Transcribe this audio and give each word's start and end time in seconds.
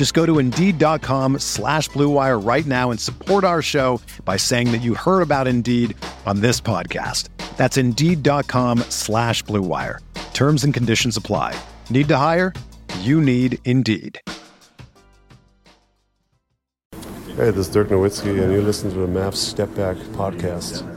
Just 0.00 0.14
go 0.14 0.24
to 0.24 0.38
Indeed.com 0.38 1.40
slash 1.40 1.90
BlueWire 1.90 2.42
right 2.42 2.64
now 2.64 2.90
and 2.90 2.98
support 2.98 3.44
our 3.44 3.60
show 3.60 4.00
by 4.24 4.38
saying 4.38 4.72
that 4.72 4.78
you 4.78 4.94
heard 4.94 5.20
about 5.20 5.46
Indeed 5.46 5.94
on 6.24 6.40
this 6.40 6.58
podcast. 6.58 7.28
That's 7.58 7.76
Indeed.com 7.76 8.78
slash 8.88 9.44
BlueWire. 9.44 9.98
Terms 10.32 10.64
and 10.64 10.72
conditions 10.72 11.18
apply. 11.18 11.54
Need 11.90 12.08
to 12.08 12.16
hire? 12.16 12.54
You 13.00 13.20
need 13.20 13.58
Indeed. 13.66 14.18
Hey, 17.36 17.50
this 17.50 17.68
is 17.68 17.68
Dirk 17.68 17.88
Nowitzki, 17.88 18.42
and 18.42 18.54
you 18.54 18.62
listen 18.62 18.90
to 18.92 19.00
the 19.00 19.06
Mavs 19.06 19.36
Step 19.36 19.68
Back 19.74 19.98
podcast. 20.16 20.96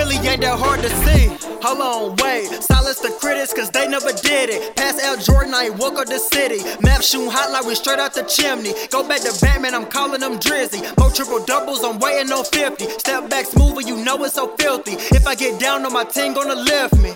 ain't 0.09 0.41
that 0.41 0.57
hard 0.57 0.81
to 0.81 0.89
see. 1.05 1.27
Hold 1.61 1.81
on, 1.81 2.15
wait. 2.17 2.47
Silence 2.63 2.99
the 2.99 3.15
critics, 3.19 3.53
cause 3.53 3.69
they 3.69 3.87
never 3.87 4.11
did 4.11 4.49
it. 4.49 4.75
Pass 4.75 5.01
out 5.03 5.19
Jordan, 5.19 5.53
I 5.53 5.65
ain't 5.65 5.77
woke 5.77 5.99
up 5.99 6.07
the 6.07 6.17
city. 6.17 6.63
Map 6.81 7.01
shooting 7.01 7.29
hot 7.29 7.51
like 7.51 7.65
we 7.65 7.75
straight 7.75 7.99
out 7.99 8.13
the 8.13 8.23
chimney. 8.23 8.73
Go 8.89 9.07
back 9.07 9.21
to 9.21 9.33
Batman, 9.41 9.75
I'm 9.75 9.85
calling 9.85 10.21
them 10.21 10.39
Drizzy. 10.39 10.81
More 10.97 11.11
triple 11.11 11.43
doubles, 11.45 11.83
I'm 11.83 11.99
waiting 11.99 12.31
on 12.31 12.45
50. 12.45 12.85
Step 12.97 13.29
back 13.29 13.45
smoother, 13.45 13.81
you 13.81 14.03
know 14.03 14.23
it's 14.23 14.35
so 14.35 14.55
filthy. 14.57 14.93
If 15.15 15.27
I 15.27 15.35
get 15.35 15.59
down 15.59 15.85
on 15.85 15.93
my 15.93 16.03
team, 16.03 16.33
gonna 16.33 16.55
lift 16.55 16.97
me. 16.97 17.13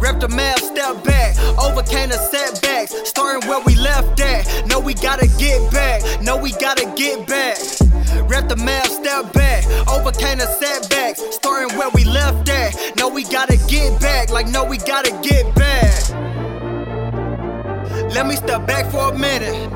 Rep 0.00 0.20
the 0.20 0.28
map, 0.28 0.58
step 0.58 1.04
back. 1.04 1.36
Overcame 1.58 2.10
the 2.10 2.18
setbacks. 2.18 2.94
Starting 3.08 3.48
where 3.48 3.60
we 3.66 3.74
left 3.76 4.20
at. 4.20 4.66
No, 4.66 4.80
we 4.80 4.94
gotta 4.94 5.26
get 5.38 5.70
back. 5.70 6.02
No, 6.22 6.36
we 6.36 6.52
gotta 6.52 6.86
get 6.96 7.26
back. 7.26 7.58
Rep 8.28 8.48
the 8.48 8.56
map, 8.56 8.86
step 8.86 9.32
back. 9.32 9.66
Overcame 9.88 10.38
the 10.38 10.46
setbacks. 10.46 11.22
Starting 11.34 11.76
where 11.78 11.90
we 11.90 12.04
left 12.04 12.48
at. 12.48 12.96
No, 12.96 13.08
we 13.08 13.24
gotta 13.24 13.56
get 13.68 14.00
back. 14.00 14.30
Like, 14.30 14.48
no, 14.48 14.64
we 14.64 14.78
gotta 14.78 15.10
get 15.22 15.54
back. 15.54 16.10
Let 18.14 18.26
me 18.26 18.36
step 18.36 18.66
back 18.66 18.90
for 18.90 19.12
a 19.12 19.18
minute. 19.18 19.70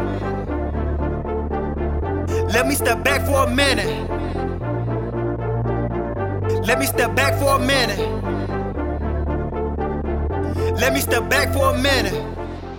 Let 2.52 2.66
me 2.66 2.74
step 2.74 3.04
back 3.04 3.26
for 3.26 3.44
a 3.44 3.50
minute. 3.54 4.08
Let 6.66 6.78
me 6.78 6.86
step 6.86 7.14
back 7.14 7.38
for 7.38 7.56
a 7.56 7.58
minute. 7.58 7.98
Let 10.78 10.92
me 10.92 11.00
step 11.00 11.28
back 11.28 11.52
for 11.52 11.74
a 11.74 11.78
minute. 11.78 12.27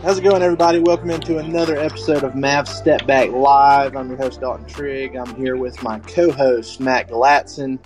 How's 0.02 0.18
it 0.18 0.22
going, 0.22 0.42
everybody? 0.42 0.80
Welcome 0.80 1.12
into 1.12 1.40
another 1.40 1.78
episode 1.78 2.24
of 2.24 2.32
Mavs 2.32 2.70
Step 2.70 3.06
Back 3.06 3.32
Live. 3.32 3.98
I'm 3.98 4.08
your 4.08 4.18
host, 4.18 4.40
Dalton 4.40 4.66
Trigg. 4.66 5.18
I'm 5.18 5.36
here 5.36 5.58
with 5.58 5.84
my 5.84 6.00
co 6.00 6.32
host, 6.32 6.80
Matt 6.80 7.10
Galatzan. 7.10 7.80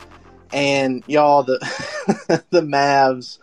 And 0.52 1.04
y'all, 1.08 1.42
the, 1.42 1.58
the 2.52 2.62
Mavs, 2.62 3.40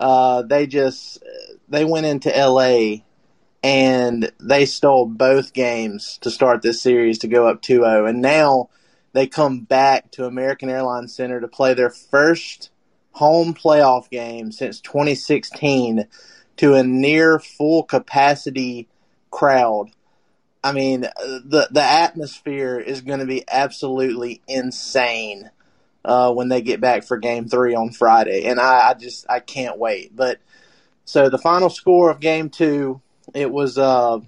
uh, 0.00 0.42
they 0.42 0.66
just 0.66 1.22
they 1.68 1.84
went 1.84 2.06
into 2.06 2.28
LA 2.30 3.04
and 3.62 4.32
they 4.40 4.66
stole 4.66 5.06
both 5.06 5.52
games 5.52 6.18
to 6.22 6.32
start 6.32 6.60
this 6.60 6.82
series 6.82 7.18
to 7.18 7.28
go 7.28 7.46
up 7.46 7.62
2-0 7.62 8.08
and 8.08 8.20
now 8.20 8.68
they 9.12 9.28
come 9.28 9.60
back 9.60 10.10
to 10.12 10.26
American 10.26 10.68
Airlines 10.68 11.14
Center 11.14 11.40
to 11.40 11.48
play 11.48 11.72
their 11.72 11.90
first 11.90 12.70
home 13.12 13.54
playoff 13.54 14.10
game 14.10 14.50
since 14.50 14.80
2016 14.80 16.08
to 16.58 16.74
a 16.74 16.82
near 16.82 17.38
full 17.38 17.82
capacity 17.82 18.88
crowd. 19.30 19.90
I 20.62 20.72
mean, 20.72 21.02
the 21.02 21.68
the 21.70 21.82
atmosphere 21.82 22.78
is 22.78 23.00
going 23.00 23.20
to 23.20 23.26
be 23.26 23.44
absolutely 23.48 24.42
insane 24.46 25.50
uh, 26.04 26.32
when 26.32 26.48
they 26.48 26.60
get 26.60 26.80
back 26.80 27.04
for 27.04 27.16
Game 27.16 27.48
Three 27.48 27.74
on 27.74 27.90
Friday, 27.90 28.44
and 28.44 28.60
I, 28.60 28.90
I, 28.90 28.94
just 28.94 29.26
I 29.28 29.40
can't 29.40 29.78
wait. 29.78 30.14
But 30.14 30.38
so 31.04 31.30
the 31.30 31.38
final 31.38 31.70
score 31.70 32.10
of 32.10 32.20
Game 32.20 32.50
Two, 32.50 33.00
it 33.34 33.50
was 33.50 33.78
uh, 33.78 34.18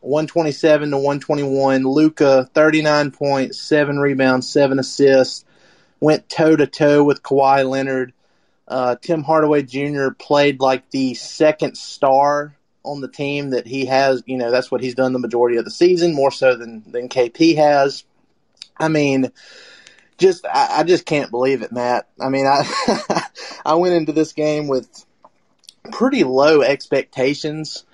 127 0.00 0.90
to 0.90 0.96
121. 0.96 1.82
Luka 1.84 2.48
39 2.52 3.10
points, 3.12 3.60
seven 3.60 3.98
rebounds, 3.98 4.48
seven 4.48 4.78
assists. 4.78 5.44
Went 6.00 6.28
toe 6.28 6.56
to 6.56 6.66
toe 6.66 7.04
with 7.04 7.22
Kawhi 7.22 7.68
Leonard. 7.68 8.12
Uh, 8.68 8.96
Tim 9.00 9.22
Hardaway 9.22 9.62
Jr. 9.62 10.10
played 10.10 10.60
like 10.60 10.90
the 10.90 11.14
second 11.14 11.76
star 11.76 12.56
on 12.82 13.00
the 13.00 13.08
team 13.08 13.50
that 13.50 13.66
he 13.66 13.86
has. 13.86 14.22
You 14.26 14.36
know, 14.36 14.50
that's 14.50 14.70
what 14.70 14.80
he's 14.80 14.94
done 14.94 15.12
the 15.12 15.18
majority 15.18 15.56
of 15.56 15.64
the 15.64 15.70
season, 15.70 16.14
more 16.14 16.30
so 16.30 16.56
than 16.56 16.82
than 16.90 17.08
KP 17.08 17.56
has. 17.56 18.04
I 18.76 18.88
mean, 18.88 19.30
just 20.18 20.44
I, 20.46 20.80
I 20.80 20.82
just 20.82 21.06
can't 21.06 21.30
believe 21.30 21.62
it, 21.62 21.72
Matt. 21.72 22.08
I 22.20 22.28
mean, 22.28 22.46
I 22.46 23.22
I 23.64 23.74
went 23.74 23.94
into 23.94 24.12
this 24.12 24.32
game 24.32 24.66
with 24.66 25.04
pretty 25.92 26.24
low 26.24 26.62
expectations 26.62 27.84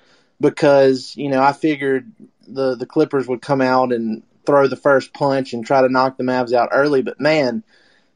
because 0.40 1.14
you 1.16 1.28
know 1.28 1.42
I 1.42 1.52
figured 1.52 2.10
the 2.46 2.76
the 2.76 2.86
Clippers 2.86 3.28
would 3.28 3.42
come 3.42 3.60
out 3.60 3.92
and 3.92 4.22
throw 4.46 4.66
the 4.66 4.76
first 4.76 5.12
punch 5.12 5.52
and 5.52 5.64
try 5.64 5.82
to 5.82 5.88
knock 5.88 6.16
the 6.16 6.24
Mavs 6.24 6.52
out 6.52 6.70
early, 6.72 7.02
but 7.02 7.20
man 7.20 7.62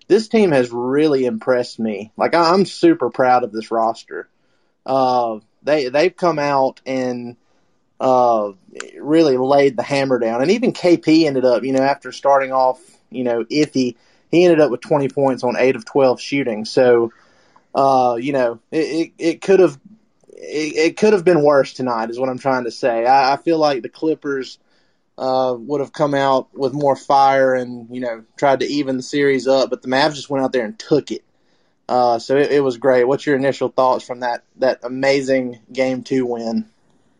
this 0.08 0.28
team 0.28 0.52
has 0.52 0.70
really 0.70 1.24
impressed 1.24 1.78
me. 1.78 2.12
Like 2.16 2.34
I'm 2.34 2.64
super 2.66 3.10
proud 3.10 3.44
of 3.44 3.52
this 3.52 3.70
roster. 3.70 4.28
Uh, 4.84 5.40
they 5.62 5.88
they've 5.88 6.16
come 6.16 6.38
out 6.38 6.80
and 6.86 7.36
uh, 8.00 8.52
really 8.98 9.36
laid 9.36 9.76
the 9.76 9.82
hammer 9.82 10.18
down, 10.18 10.42
and 10.42 10.50
even 10.50 10.72
KP 10.72 11.24
ended 11.24 11.44
up, 11.44 11.64
you 11.64 11.72
know, 11.72 11.82
after 11.82 12.12
starting 12.12 12.52
off, 12.52 12.80
you 13.10 13.24
know, 13.24 13.44
iffy, 13.44 13.96
he 14.30 14.44
ended 14.44 14.60
up 14.60 14.70
with 14.70 14.80
20 14.80 15.08
points 15.08 15.42
on 15.44 15.56
eight 15.56 15.76
of 15.76 15.84
12 15.84 16.20
shooting. 16.20 16.64
So, 16.64 17.12
uh, 17.74 18.16
you 18.20 18.32
know, 18.32 18.60
it 18.70 19.12
it 19.18 19.40
could 19.40 19.60
have 19.60 19.78
it, 20.28 20.76
it 20.76 20.96
could 20.96 21.14
have 21.14 21.24
been 21.24 21.42
worse 21.42 21.72
tonight, 21.72 22.10
is 22.10 22.18
what 22.18 22.28
I'm 22.28 22.38
trying 22.38 22.64
to 22.64 22.70
say. 22.70 23.06
I, 23.06 23.34
I 23.34 23.36
feel 23.36 23.58
like 23.58 23.82
the 23.82 23.88
Clippers 23.88 24.58
uh, 25.18 25.54
would 25.58 25.80
have 25.80 25.92
come 25.92 26.14
out 26.14 26.48
with 26.54 26.72
more 26.72 26.96
fire 26.96 27.54
and 27.54 27.88
you 27.94 28.00
know 28.00 28.24
tried 28.36 28.60
to 28.60 28.66
even 28.66 28.96
the 28.96 29.02
series 29.02 29.46
up, 29.46 29.70
but 29.70 29.82
the 29.82 29.88
Mavs 29.88 30.14
just 30.14 30.30
went 30.30 30.44
out 30.44 30.52
there 30.52 30.64
and 30.64 30.78
took 30.78 31.10
it. 31.10 31.24
Uh, 31.88 32.18
so 32.18 32.36
it, 32.36 32.50
it, 32.50 32.60
was 32.60 32.78
great. 32.78 33.04
What's 33.04 33.24
your 33.24 33.36
initial 33.36 33.68
thoughts 33.68 34.04
from 34.04 34.20
that 34.20 34.42
that 34.56 34.80
amazing 34.82 35.60
game 35.72 36.02
two 36.02 36.26
win? 36.26 36.66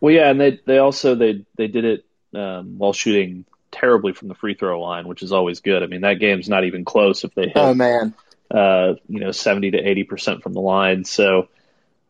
Well, 0.01 0.13
yeah, 0.13 0.29
and 0.31 0.41
they 0.41 0.61
they 0.67 0.79
also 0.79 1.15
they 1.15 1.45
they 1.57 1.69
did 1.69 1.85
it 1.85 2.05
um, 2.35 2.79
while 2.79 2.93
shooting 2.93 3.45
terribly 3.71 4.13
from 4.13 4.29
the 4.29 4.35
free 4.35 4.55
throw 4.55 4.81
line, 4.81 5.07
which 5.07 5.23
is 5.23 5.33
always 5.33 5.61
good. 5.61 5.83
I 5.83 5.87
mean, 5.87 6.01
that 6.01 6.15
game's 6.15 6.49
not 6.49 6.65
even 6.65 6.85
close 6.85 7.25
if 7.25 7.35
they 7.35 7.45
hit. 7.45 7.57
Oh 7.57 7.75
man, 7.75 8.15
uh, 8.51 8.95
you 9.09 9.21
know, 9.21 9.31
seventy 9.31 9.71
to 9.71 9.79
eighty 9.79 10.05
percent 10.05 10.43
from 10.43 10.53
the 10.53 10.61
line. 10.61 11.05
So 11.05 11.49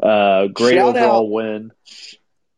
uh, 0.03 0.47
great 0.47 0.77
Shout 0.77 0.97
overall 0.97 1.27
out. 1.27 1.31
win 1.31 1.73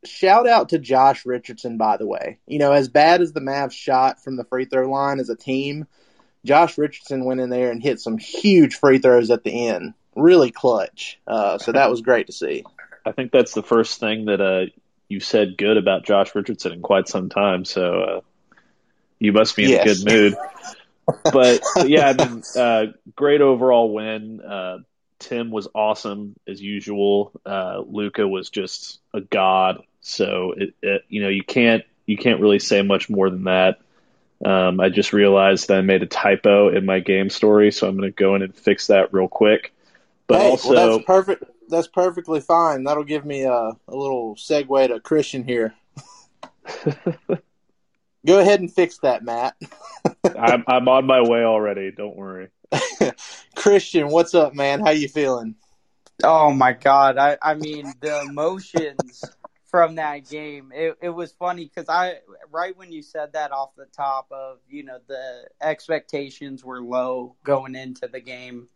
shout 0.08 0.48
out 0.48 0.70
to 0.70 0.78
Josh 0.78 1.26
Richardson, 1.26 1.76
by 1.76 1.96
the 1.96 2.06
way. 2.06 2.38
You 2.46 2.58
know, 2.58 2.72
as 2.72 2.88
bad 2.88 3.20
as 3.20 3.32
the 3.32 3.40
Mavs 3.40 3.72
shot 3.72 4.22
from 4.22 4.36
the 4.36 4.44
free 4.44 4.64
throw 4.64 4.90
line 4.90 5.20
as 5.20 5.30
a 5.30 5.36
team, 5.36 5.86
Josh 6.44 6.78
Richardson 6.78 7.24
went 7.24 7.40
in 7.40 7.50
there 7.50 7.70
and 7.70 7.82
hit 7.82 8.00
some 8.00 8.18
huge 8.18 8.76
free 8.76 8.98
throws 8.98 9.30
at 9.30 9.44
the 9.44 9.68
end, 9.68 9.94
really 10.16 10.50
clutch. 10.50 11.18
Uh, 11.26 11.58
so 11.58 11.72
that 11.72 11.90
was 11.90 12.00
great 12.00 12.26
to 12.26 12.32
see. 12.32 12.64
I 13.04 13.12
think 13.12 13.32
that's 13.32 13.54
the 13.54 13.62
first 13.62 14.00
thing 14.00 14.26
that 14.26 14.40
uh, 14.40 14.70
you 15.08 15.20
said 15.20 15.56
good 15.56 15.76
about 15.76 16.04
Josh 16.04 16.34
Richardson 16.34 16.72
in 16.72 16.82
quite 16.82 17.08
some 17.08 17.28
time. 17.28 17.64
So 17.64 18.00
uh, 18.00 18.20
you 19.18 19.32
must 19.32 19.56
be 19.56 19.64
in 19.64 19.70
yes. 19.70 19.82
a 19.82 20.04
good 20.04 20.12
mood. 20.12 20.36
but 21.32 21.62
yeah, 21.86 22.14
I 22.18 22.28
mean, 22.28 22.42
uh, 22.56 22.86
great 23.16 23.40
overall 23.40 23.92
win. 23.92 24.40
Uh, 24.40 24.78
Tim 25.18 25.50
was 25.50 25.68
awesome 25.74 26.36
as 26.46 26.60
usual. 26.60 27.32
Uh, 27.44 27.82
Luka 27.86 28.26
was 28.26 28.50
just 28.50 29.00
a 29.12 29.20
god. 29.20 29.82
So 30.08 30.54
it, 30.56 30.74
it, 30.82 31.04
you 31.08 31.22
know, 31.22 31.28
you 31.28 31.44
can't 31.44 31.84
you 32.06 32.16
can't 32.16 32.40
really 32.40 32.58
say 32.58 32.82
much 32.82 33.10
more 33.10 33.28
than 33.28 33.44
that. 33.44 33.80
Um, 34.44 34.80
I 34.80 34.88
just 34.88 35.12
realized 35.12 35.68
that 35.68 35.78
I 35.78 35.80
made 35.82 36.02
a 36.02 36.06
typo 36.06 36.74
in 36.74 36.86
my 36.86 37.00
game 37.00 37.28
story, 37.28 37.72
so 37.72 37.88
I'm 37.88 37.96
going 37.96 38.10
to 38.10 38.14
go 38.14 38.34
in 38.34 38.42
and 38.42 38.54
fix 38.54 38.86
that 38.86 39.12
real 39.12 39.28
quick. 39.28 39.74
But 40.26 40.40
hey, 40.40 40.50
also, 40.50 40.72
well, 40.72 40.88
that's 40.88 41.04
perfect. 41.04 41.44
That's 41.68 41.88
perfectly 41.88 42.40
fine. 42.40 42.84
That'll 42.84 43.04
give 43.04 43.26
me 43.26 43.42
a, 43.42 43.52
a 43.52 43.76
little 43.88 44.36
segue 44.36 44.88
to 44.88 45.00
Christian 45.00 45.44
here. 45.44 45.74
go 48.26 48.38
ahead 48.38 48.60
and 48.60 48.72
fix 48.72 48.98
that, 48.98 49.22
Matt. 49.22 49.56
I'm, 50.24 50.64
I'm 50.66 50.88
on 50.88 51.06
my 51.06 51.20
way 51.20 51.44
already. 51.44 51.90
Don't 51.90 52.16
worry. 52.16 52.48
Christian, 53.56 54.08
what's 54.08 54.34
up, 54.34 54.54
man? 54.54 54.80
How 54.80 54.90
you 54.90 55.08
feeling? 55.08 55.56
Oh 56.22 56.52
my 56.52 56.72
God! 56.72 57.16
I 57.16 57.38
I 57.40 57.54
mean 57.54 57.92
the 58.00 58.22
emotions 58.22 59.24
from 59.68 59.96
that 59.96 60.28
game. 60.28 60.72
It 60.74 60.98
it 61.00 61.10
was 61.10 61.32
funny 61.32 61.64
because 61.64 61.88
I 61.88 62.18
right 62.50 62.76
when 62.76 62.90
you 62.90 63.02
said 63.02 63.32
that 63.34 63.52
off 63.52 63.70
the 63.76 63.86
top 63.86 64.26
of 64.30 64.58
you 64.68 64.82
know 64.82 64.98
the 65.06 65.44
expectations 65.60 66.64
were 66.64 66.80
low 66.80 67.36
going 67.44 67.74
into 67.74 68.08
the 68.08 68.20
game. 68.20 68.68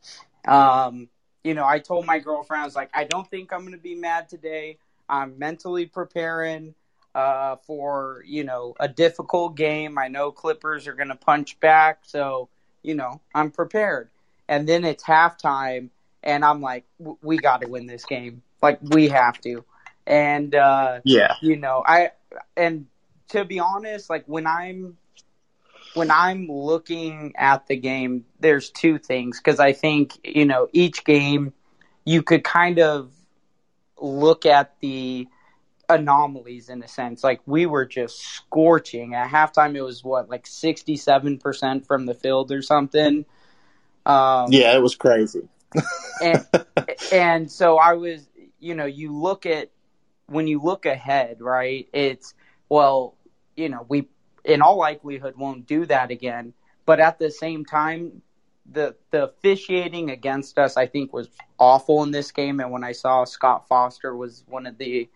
Um, 0.46 1.08
you 1.44 1.54
know, 1.54 1.66
I 1.66 1.78
told 1.78 2.06
my 2.06 2.18
girlfriend 2.18 2.62
I 2.62 2.64
was 2.64 2.76
like, 2.76 2.90
I 2.94 3.04
don't 3.04 3.28
think 3.28 3.52
I'm 3.52 3.60
going 3.60 3.72
to 3.72 3.78
be 3.78 3.94
mad 3.94 4.28
today. 4.28 4.78
I'm 5.08 5.38
mentally 5.38 5.86
preparing 5.86 6.74
uh, 7.14 7.56
for 7.66 8.22
you 8.26 8.44
know 8.44 8.74
a 8.78 8.88
difficult 8.88 9.56
game. 9.56 9.98
I 9.98 10.08
know 10.08 10.30
Clippers 10.30 10.86
are 10.86 10.94
going 10.94 11.08
to 11.08 11.16
punch 11.16 11.58
back, 11.60 12.00
so 12.02 12.48
you 12.82 12.94
know 12.94 13.20
I'm 13.34 13.50
prepared. 13.50 14.10
And 14.48 14.68
then 14.68 14.84
it's 14.84 15.04
halftime, 15.04 15.88
and 16.22 16.44
I'm 16.44 16.60
like, 16.60 16.84
we 17.22 17.38
got 17.38 17.62
to 17.62 17.68
win 17.68 17.86
this 17.86 18.04
game. 18.04 18.42
Like 18.60 18.78
we 18.82 19.08
have 19.08 19.40
to. 19.42 19.64
And 20.06 20.54
uh, 20.54 21.00
yeah, 21.04 21.34
you 21.40 21.56
know, 21.56 21.82
I 21.86 22.10
and 22.56 22.86
to 23.28 23.44
be 23.44 23.60
honest, 23.60 24.10
like 24.10 24.24
when 24.26 24.46
I'm 24.46 24.96
when 25.94 26.10
I'm 26.10 26.48
looking 26.48 27.34
at 27.36 27.66
the 27.66 27.76
game, 27.76 28.24
there's 28.40 28.70
two 28.70 28.98
things 28.98 29.38
because 29.38 29.60
I 29.60 29.72
think 29.72 30.18
you 30.24 30.44
know 30.44 30.68
each 30.72 31.04
game 31.04 31.52
you 32.04 32.22
could 32.22 32.44
kind 32.44 32.78
of 32.78 33.12
look 34.00 34.46
at 34.46 34.72
the 34.80 35.28
anomalies 35.88 36.68
in 36.68 36.82
a 36.82 36.88
sense. 36.88 37.22
Like 37.22 37.40
we 37.46 37.66
were 37.66 37.86
just 37.86 38.20
scorching 38.20 39.14
at 39.14 39.28
halftime. 39.28 39.74
It 39.76 39.82
was 39.82 40.02
what 40.02 40.28
like 40.28 40.46
sixty 40.46 40.96
seven 40.96 41.38
percent 41.38 41.86
from 41.86 42.06
the 42.06 42.14
field 42.14 42.52
or 42.52 42.62
something. 42.62 43.24
Um, 44.04 44.52
yeah, 44.52 44.74
it 44.74 44.82
was 44.82 44.96
crazy. 44.96 45.48
and 46.22 46.46
and 47.12 47.50
so 47.50 47.78
I 47.78 47.94
was, 47.94 48.28
you 48.58 48.74
know, 48.74 48.86
you 48.86 49.16
look 49.16 49.46
at 49.46 49.70
when 50.32 50.46
you 50.46 50.60
look 50.60 50.86
ahead, 50.86 51.40
right? 51.40 51.88
It's 51.92 52.34
well, 52.68 53.16
you 53.56 53.68
know, 53.68 53.86
we 53.88 54.08
in 54.44 54.62
all 54.62 54.78
likelihood 54.78 55.36
won't 55.36 55.66
do 55.66 55.86
that 55.86 56.10
again. 56.10 56.54
But 56.84 56.98
at 57.00 57.18
the 57.18 57.30
same 57.30 57.64
time, 57.64 58.22
the 58.70 58.96
the 59.10 59.24
officiating 59.24 60.10
against 60.10 60.58
us, 60.58 60.76
I 60.76 60.86
think, 60.86 61.12
was 61.12 61.28
awful 61.58 62.02
in 62.02 62.10
this 62.10 62.32
game. 62.32 62.60
And 62.60 62.70
when 62.70 62.84
I 62.84 62.92
saw 62.92 63.24
Scott 63.24 63.68
Foster 63.68 64.16
was 64.16 64.44
one 64.48 64.66
of 64.66 64.78
the 64.78 65.08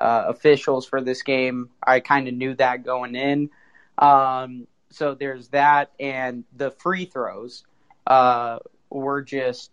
uh, 0.00 0.24
officials 0.28 0.86
for 0.86 1.00
this 1.00 1.22
game. 1.22 1.70
I 1.82 2.00
kind 2.00 2.28
of 2.28 2.34
knew 2.34 2.54
that 2.54 2.84
going 2.84 3.14
in. 3.14 3.50
Um, 3.98 4.66
so 4.90 5.14
there's 5.14 5.48
that, 5.48 5.92
and 5.98 6.44
the 6.54 6.70
free 6.70 7.06
throws 7.06 7.64
uh, 8.06 8.58
were 8.90 9.22
just, 9.22 9.70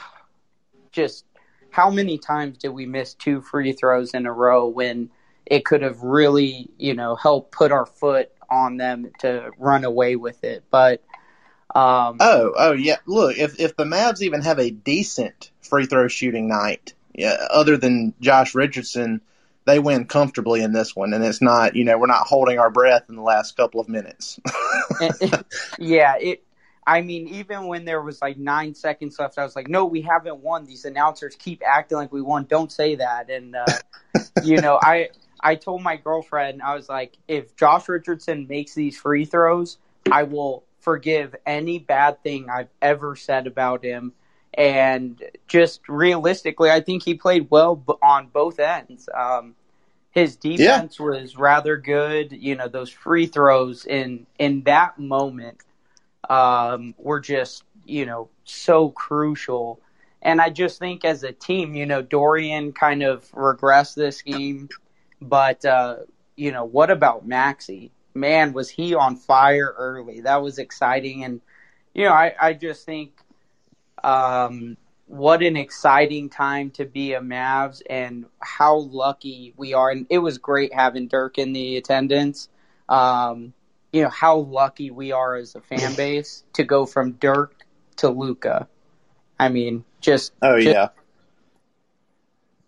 just 0.92 1.24
how 1.70 1.90
many 1.90 2.18
times 2.18 2.58
did 2.58 2.70
we 2.70 2.86
miss 2.86 3.14
two 3.14 3.40
free 3.40 3.72
throws 3.72 4.14
in 4.14 4.26
a 4.26 4.32
row 4.32 4.66
when 4.66 5.10
it 5.46 5.64
could 5.64 5.82
have 5.82 6.02
really, 6.02 6.70
you 6.78 6.94
know, 6.94 7.14
helped 7.14 7.52
put 7.52 7.72
our 7.72 7.86
foot 7.86 8.30
on 8.50 8.76
them 8.76 9.10
to 9.20 9.50
run 9.58 9.84
away 9.84 10.16
with 10.16 10.42
it, 10.44 10.64
but. 10.70 11.02
Um, 11.74 12.16
oh, 12.20 12.54
oh 12.56 12.72
yeah. 12.72 12.96
Look, 13.04 13.36
if 13.36 13.60
if 13.60 13.76
the 13.76 13.84
Mavs 13.84 14.22
even 14.22 14.40
have 14.40 14.58
a 14.58 14.70
decent 14.70 15.50
free 15.60 15.84
throw 15.84 16.08
shooting 16.08 16.48
night, 16.48 16.94
yeah, 17.14 17.36
other 17.50 17.76
than 17.76 18.14
Josh 18.20 18.54
Richardson, 18.54 19.20
they 19.66 19.78
win 19.78 20.06
comfortably 20.06 20.62
in 20.62 20.72
this 20.72 20.96
one, 20.96 21.12
and 21.12 21.22
it's 21.22 21.42
not 21.42 21.76
you 21.76 21.84
know 21.84 21.98
we're 21.98 22.06
not 22.06 22.26
holding 22.26 22.58
our 22.58 22.70
breath 22.70 23.04
in 23.10 23.16
the 23.16 23.22
last 23.22 23.56
couple 23.56 23.80
of 23.80 23.88
minutes. 23.88 24.40
yeah, 25.78 26.16
it. 26.16 26.42
I 26.88 27.02
mean, 27.02 27.28
even 27.28 27.66
when 27.66 27.84
there 27.84 28.00
was 28.00 28.22
like 28.22 28.38
nine 28.38 28.74
seconds 28.74 29.18
left, 29.18 29.38
I 29.38 29.44
was 29.44 29.54
like, 29.54 29.68
"No, 29.68 29.84
we 29.84 30.00
haven't 30.00 30.38
won." 30.38 30.64
These 30.64 30.86
announcers 30.86 31.36
keep 31.38 31.62
acting 31.64 31.98
like 31.98 32.12
we 32.12 32.22
won. 32.22 32.44
Don't 32.44 32.72
say 32.72 32.94
that. 32.94 33.28
And 33.28 33.54
uh, 33.54 33.66
you 34.42 34.56
know, 34.60 34.78
I 34.82 35.10
I 35.40 35.56
told 35.56 35.82
my 35.82 35.96
girlfriend, 35.96 36.62
I 36.62 36.74
was 36.74 36.88
like, 36.88 37.16
if 37.28 37.54
Josh 37.56 37.88
Richardson 37.88 38.46
makes 38.48 38.74
these 38.74 38.98
free 38.98 39.26
throws, 39.26 39.76
I 40.10 40.22
will 40.22 40.64
forgive 40.80 41.36
any 41.44 41.78
bad 41.78 42.22
thing 42.22 42.48
I've 42.48 42.70
ever 42.80 43.16
said 43.16 43.46
about 43.46 43.84
him 43.84 44.14
and 44.54 45.22
just 45.46 45.88
realistically, 45.88 46.70
I 46.70 46.80
think 46.80 47.04
he 47.04 47.14
played 47.14 47.48
well 47.48 47.82
on 48.02 48.26
both 48.26 48.58
ends. 48.58 49.08
Um, 49.14 49.54
his 50.10 50.36
defense 50.36 50.98
yeah. 50.98 51.06
was 51.06 51.36
rather 51.36 51.76
good. 51.76 52.32
You 52.32 52.56
know, 52.56 52.66
those 52.66 52.90
free 52.90 53.26
throws 53.26 53.84
in 53.84 54.26
in 54.38 54.62
that 54.64 54.98
moment 54.98 55.58
um, 56.28 56.94
were 56.98 57.20
just 57.20 57.64
you 57.84 58.06
know 58.06 58.28
so 58.44 58.90
crucial. 58.90 59.80
And 60.20 60.40
I 60.40 60.50
just 60.50 60.80
think 60.80 61.04
as 61.04 61.22
a 61.22 61.30
team, 61.30 61.76
you 61.76 61.86
know, 61.86 62.02
Dorian 62.02 62.72
kind 62.72 63.04
of 63.04 63.30
regressed 63.30 63.94
this 63.94 64.22
game, 64.22 64.68
but 65.20 65.64
uh, 65.64 65.98
you 66.36 66.52
know, 66.52 66.64
what 66.64 66.90
about 66.90 67.28
Maxi? 67.28 67.90
Man, 68.14 68.52
was 68.52 68.68
he 68.68 68.94
on 68.94 69.16
fire 69.16 69.72
early? 69.78 70.22
That 70.22 70.42
was 70.42 70.58
exciting, 70.58 71.22
and 71.24 71.40
you 71.94 72.04
know, 72.04 72.12
I, 72.12 72.34
I 72.40 72.52
just 72.52 72.84
think 72.84 73.12
um, 74.02 74.76
what 75.06 75.42
an 75.42 75.56
exciting 75.56 76.28
time 76.28 76.70
to 76.70 76.84
be 76.84 77.14
a 77.14 77.20
Mavs 77.20 77.82
and 77.88 78.26
how 78.40 78.76
lucky 78.76 79.54
we 79.56 79.74
are. 79.74 79.90
And 79.90 80.06
it 80.10 80.18
was 80.18 80.38
great 80.38 80.72
having 80.72 81.08
Dirk 81.08 81.38
in 81.38 81.52
the 81.52 81.76
attendance. 81.76 82.48
Um, 82.88 83.52
you 83.98 84.04
know, 84.04 84.10
how 84.10 84.38
lucky 84.38 84.92
we 84.92 85.10
are 85.10 85.34
as 85.34 85.56
a 85.56 85.60
fan 85.60 85.94
base 85.96 86.44
to 86.52 86.62
go 86.62 86.86
from 86.86 87.12
Dirk 87.12 87.52
to 87.96 88.10
Luka. 88.10 88.68
I 89.38 89.48
mean, 89.48 89.84
just. 90.00 90.32
Oh, 90.40 90.56
just, 90.56 90.74
yeah. 90.74 90.88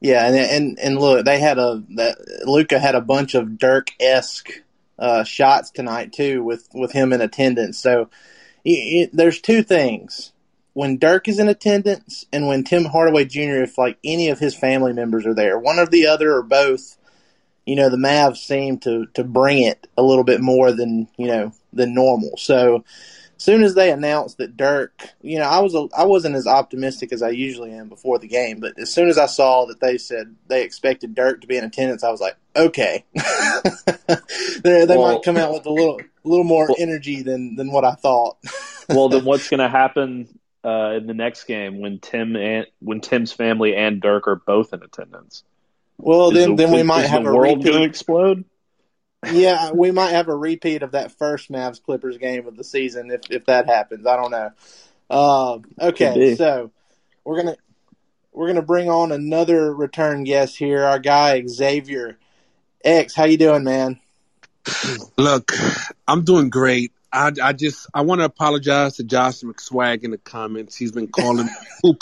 Yeah, 0.01 0.27
and 0.27 0.35
and 0.35 0.79
and 0.79 0.99
look, 0.99 1.25
they 1.27 1.39
had 1.39 1.59
a 1.59 1.85
that 1.97 2.17
Luka 2.47 2.79
had 2.79 2.95
a 2.95 3.03
bunch 3.03 3.35
of 3.35 3.59
Dirk 3.59 3.91
esque 4.01 4.51
uh, 4.99 5.25
shots 5.25 5.71
tonight 5.71 6.13
too, 6.13 6.43
with 6.43 6.69
with 6.73 6.93
him 6.93 7.13
in 7.13 7.21
attendance. 7.21 7.79
So 7.79 8.09
it, 8.65 8.71
it, 8.71 9.11
there's 9.13 9.41
two 9.41 9.63
things 9.63 10.33
when 10.73 10.99
Dirk 10.99 11.29
is 11.29 11.39
in 11.39 11.49
attendance 11.49 12.25
and 12.33 12.47
when 12.47 12.65
Tim 12.65 12.87
Hardaway 12.87 13.27
Jr., 13.27 13.63
if 13.63 13.77
like 13.77 13.99
any 14.03 14.31
of 14.31 14.39
his 14.39 14.55
family 14.55 14.95
members 14.95 15.27
are 15.27 15.35
there, 15.35 15.59
one 15.59 15.79
or 15.79 15.87
the 15.87 16.07
other 16.07 16.33
or 16.33 16.43
both, 16.43 16.97
you 17.71 17.77
know, 17.77 17.89
the 17.89 17.97
Mavs 17.97 18.39
seem 18.39 18.79
to 18.79 19.07
to 19.15 19.23
bring 19.23 19.63
it 19.63 19.87
a 19.97 20.03
little 20.03 20.25
bit 20.25 20.41
more 20.41 20.73
than 20.73 21.07
you 21.17 21.29
know 21.29 21.53
than 21.73 21.95
normal. 21.95 22.37
So 22.37 22.83
as 23.37 23.45
soon 23.45 23.63
as 23.63 23.77
they 23.77 23.93
announced 23.93 24.39
that 24.39 24.57
Dirk, 24.57 25.09
you 25.23 25.39
know, 25.39 25.45
I 25.45 25.61
was 25.61 25.77
a, 25.77 25.87
I 25.97 26.03
wasn't 26.03 26.35
as 26.35 26.49
optimistic 26.49 27.13
as 27.13 27.23
I 27.23 27.29
usually 27.29 27.71
am 27.71 27.89
before 27.89 28.19
the 28.19 28.27
game, 28.27 28.59
but 28.59 28.77
as 28.77 28.93
soon 28.93 29.09
as 29.09 29.19
I 29.19 29.27
saw 29.27 29.67
that 29.67 29.79
they 29.79 29.99
said 29.99 30.35
they 30.49 30.65
expected 30.65 31.15
Dirk 31.15 31.43
to 31.43 31.47
be 31.47 31.59
in 31.59 31.63
attendance, 31.63 32.03
I 32.03 32.11
was 32.11 32.21
like, 32.21 32.35
okay, 32.57 33.05
they, 33.15 34.85
they 34.85 34.97
well, 34.97 35.13
might 35.13 35.23
come 35.23 35.37
out 35.37 35.53
with 35.53 35.65
a 35.67 35.73
little 35.73 36.01
a 36.01 36.29
little 36.29 36.43
more 36.43 36.67
well, 36.67 36.77
energy 36.77 37.23
than 37.23 37.55
than 37.55 37.71
what 37.71 37.85
I 37.85 37.93
thought. 37.95 38.37
well, 38.89 39.09
then 39.09 39.25
what's 39.25 39.49
going 39.49 39.61
to 39.61 39.69
happen 39.69 40.41
uh, 40.65 40.95
in 40.97 41.07
the 41.07 41.15
next 41.15 41.45
game 41.45 41.79
when 41.79 42.01
Tim 42.01 42.35
and 42.35 42.67
when 42.81 43.01
Tim's 43.01 43.31
family 43.31 43.77
and 43.77 44.03
Dirk 44.03 44.27
are 44.27 44.35
both 44.35 44.73
in 44.73 44.83
attendance. 44.83 45.45
Well, 46.03 46.31
is 46.31 46.39
then 46.39 46.57
the, 46.57 46.65
then 46.65 46.73
we 46.73 46.83
might 46.83 47.07
have 47.07 47.25
the 47.25 47.31
a 47.31 47.35
world 47.35 47.65
going 47.65 47.79
to 47.79 47.85
explode. 47.85 48.45
yeah, 49.31 49.73
we 49.73 49.91
might 49.91 50.11
have 50.11 50.29
a 50.29 50.35
repeat 50.35 50.83
of 50.83 50.93
that 50.93 51.13
first 51.13 51.51
Mavs 51.51 51.83
Clippers 51.83 52.17
game 52.19 52.47
of 52.47 52.57
the 52.57 52.65
season 52.65 53.11
if 53.11 53.21
if 53.31 53.47
that 53.47 53.67
happens. 53.67 54.07
I 54.07 54.17
don't 54.17 54.31
know. 54.31 54.51
Uh, 55.11 55.59
okay, 55.81 56.37
so 56.37 56.71
we're 57.25 57.37
gonna 57.37 57.57
we're 58.33 58.47
gonna 58.47 58.63
bring 58.63 58.89
on 58.89 59.13
another 59.13 59.75
return 59.75 60.25
guest 60.25 60.57
here. 60.57 60.85
Our 60.85 60.99
guy 60.99 61.45
Xavier 61.47 62.19
X. 62.85 63.15
How 63.15 63.25
you 63.25 63.37
doing, 63.37 63.65
man? 63.65 64.01
Look, 65.17 65.53
I'm 66.07 66.25
doing 66.25 66.49
great. 66.49 66.93
I, 67.13 67.33
I 67.43 67.53
just 67.53 67.87
I 67.93 68.03
want 68.03 68.21
to 68.21 68.25
apologize 68.25 68.97
to 68.97 69.05
Josh 69.05 69.41
McSwag 69.41 70.05
in 70.05 70.13
the 70.13 70.19
comments. 70.19 70.77
He's 70.77 70.93
been 70.93 71.09
calling 71.09 71.49
poo 71.83 71.97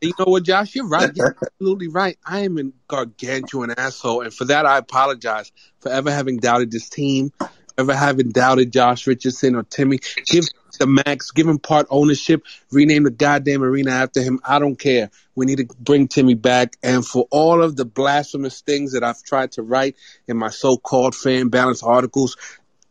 you 0.00 0.12
know 0.18 0.26
what, 0.26 0.42
Josh? 0.42 0.74
You're 0.74 0.88
right. 0.88 1.10
You're 1.14 1.36
absolutely 1.40 1.88
right. 1.88 2.18
I 2.24 2.40
am 2.40 2.58
a 2.58 2.64
gargantuan 2.88 3.72
asshole, 3.76 4.22
and 4.22 4.32
for 4.32 4.44
that 4.46 4.66
I 4.66 4.78
apologize 4.78 5.50
for 5.80 5.90
ever 5.90 6.10
having 6.10 6.38
doubted 6.38 6.70
this 6.70 6.88
team, 6.88 7.32
ever 7.78 7.94
having 7.94 8.30
doubted 8.30 8.72
Josh 8.72 9.06
Richardson 9.06 9.54
or 9.56 9.62
Timmy. 9.62 10.00
Give 10.26 10.44
the 10.78 10.86
max, 10.86 11.30
give 11.30 11.46
him 11.46 11.58
part 11.58 11.86
ownership, 11.90 12.42
rename 12.70 13.04
the 13.04 13.10
goddamn 13.10 13.62
arena 13.62 13.92
after 13.92 14.20
him. 14.22 14.40
I 14.44 14.58
don't 14.58 14.76
care. 14.76 15.10
We 15.34 15.46
need 15.46 15.58
to 15.58 15.68
bring 15.78 16.08
Timmy 16.08 16.34
back. 16.34 16.76
And 16.82 17.06
for 17.06 17.26
all 17.30 17.62
of 17.62 17.76
the 17.76 17.84
blasphemous 17.84 18.60
things 18.60 18.92
that 18.92 19.04
I've 19.04 19.22
tried 19.22 19.52
to 19.52 19.62
write 19.62 19.96
in 20.26 20.36
my 20.36 20.50
so-called 20.50 21.14
fan 21.14 21.48
balance 21.48 21.82
articles, 21.82 22.36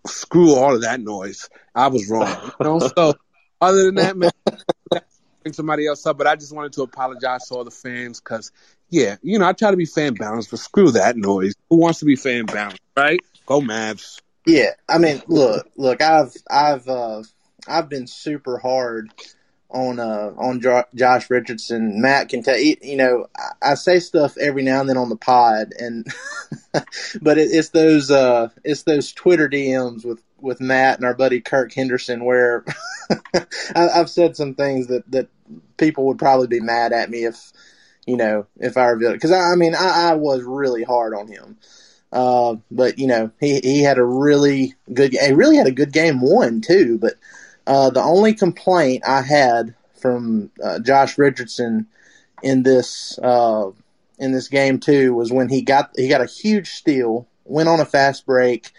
screw 0.05 0.55
all 0.55 0.75
of 0.75 0.81
that 0.81 0.99
noise. 0.99 1.49
I 1.73 1.87
was 1.87 2.09
wrong. 2.09 2.51
You 2.59 2.65
know? 2.65 2.79
so 2.79 3.15
other 3.61 3.85
than 3.85 3.95
that, 3.95 4.17
man, 4.17 4.31
bring 5.41 5.53
somebody 5.53 5.87
else 5.87 6.05
up. 6.05 6.17
But 6.17 6.27
I 6.27 6.35
just 6.35 6.53
wanted 6.53 6.73
to 6.73 6.83
apologize 6.83 7.47
to 7.47 7.55
all 7.55 7.63
the 7.63 7.71
fans 7.71 8.19
because, 8.19 8.51
yeah, 8.89 9.17
you 9.21 9.39
know, 9.39 9.47
I 9.47 9.53
try 9.53 9.71
to 9.71 9.77
be 9.77 9.85
fan 9.85 10.13
balanced, 10.13 10.51
but 10.51 10.59
screw 10.59 10.91
that 10.91 11.17
noise. 11.17 11.53
Who 11.69 11.77
wants 11.77 11.99
to 11.99 12.05
be 12.05 12.15
fan 12.15 12.45
balanced, 12.45 12.81
right? 12.95 13.19
Go 13.45 13.61
Mavs. 13.61 14.19
Yeah, 14.45 14.71
I 14.89 14.97
mean, 14.97 15.21
look, 15.27 15.69
look, 15.77 16.01
I've, 16.01 16.33
I've, 16.49 16.87
uh, 16.87 17.23
I've 17.67 17.87
been 17.87 18.07
super 18.07 18.57
hard 18.57 19.11
on 19.73 19.99
uh, 19.99 20.31
on 20.37 20.61
Josh 20.95 21.29
Richardson. 21.29 22.01
Matt 22.01 22.29
can 22.29 22.43
tell 22.43 22.57
you, 22.57 22.95
know, 22.95 23.27
I, 23.35 23.71
I, 23.71 23.73
say 23.73 23.99
stuff 23.99 24.37
every 24.37 24.61
now 24.61 24.79
and 24.79 24.89
then 24.89 24.97
on 24.97 25.09
the 25.09 25.15
pod, 25.15 25.73
and 25.77 26.05
but 27.21 27.37
it, 27.37 27.49
it's 27.51 27.69
those 27.69 28.11
uh, 28.11 28.49
it's 28.63 28.83
those 28.83 29.11
Twitter 29.11 29.49
DMs 29.49 30.05
with 30.05 30.21
with 30.39 30.61
Matt 30.61 30.97
and 30.97 31.05
our 31.05 31.15
buddy 31.15 31.41
Kirk 31.41 31.73
Henderson 31.73 32.23
where 32.23 32.63
I, 33.75 33.87
have 33.95 34.09
said 34.09 34.35
some 34.35 34.53
things 34.53 34.87
that 34.87 35.09
that 35.11 35.27
people 35.77 36.05
would 36.07 36.19
probably 36.19 36.47
be 36.47 36.59
mad 36.59 36.93
at 36.93 37.09
me 37.09 37.25
if 37.25 37.51
you 38.05 38.17
know 38.17 38.45
if 38.57 38.77
I 38.77 38.85
revealed 38.85 39.13
it 39.13 39.17
because 39.17 39.31
I, 39.31 39.53
I, 39.53 39.55
mean 39.55 39.73
I, 39.73 40.11
I 40.11 40.13
was 40.13 40.43
really 40.43 40.83
hard 40.83 41.15
on 41.15 41.27
him. 41.27 41.57
Uh, 42.11 42.57
but 42.69 42.99
you 42.99 43.07
know 43.07 43.31
he 43.39 43.59
he 43.61 43.81
had 43.81 43.97
a 43.97 44.03
really 44.03 44.75
good 44.93 45.13
he 45.13 45.33
really 45.33 45.57
had 45.57 45.65
a 45.65 45.71
good 45.71 45.91
game 45.91 46.21
one 46.21 46.61
too, 46.61 46.99
but 46.99 47.15
uh, 47.67 47.89
the 47.89 48.01
only 48.01 48.33
complaint 48.33 49.03
I 49.07 49.21
had 49.21 49.75
from 49.95 50.51
uh, 50.63 50.79
Josh 50.79 51.17
Richardson 51.17 51.87
in 52.41 52.63
this 52.63 53.17
uh, 53.19 53.71
in 54.19 54.31
this 54.31 54.47
game 54.47 54.79
too 54.79 55.13
was 55.13 55.31
when 55.31 55.49
he 55.49 55.61
got 55.61 55.91
he 55.95 56.09
got 56.09 56.21
a 56.21 56.25
huge 56.25 56.71
steal, 56.71 57.27
went 57.45 57.69
on 57.69 57.79
a 57.79 57.85
fast 57.85 58.25
break, 58.25 58.71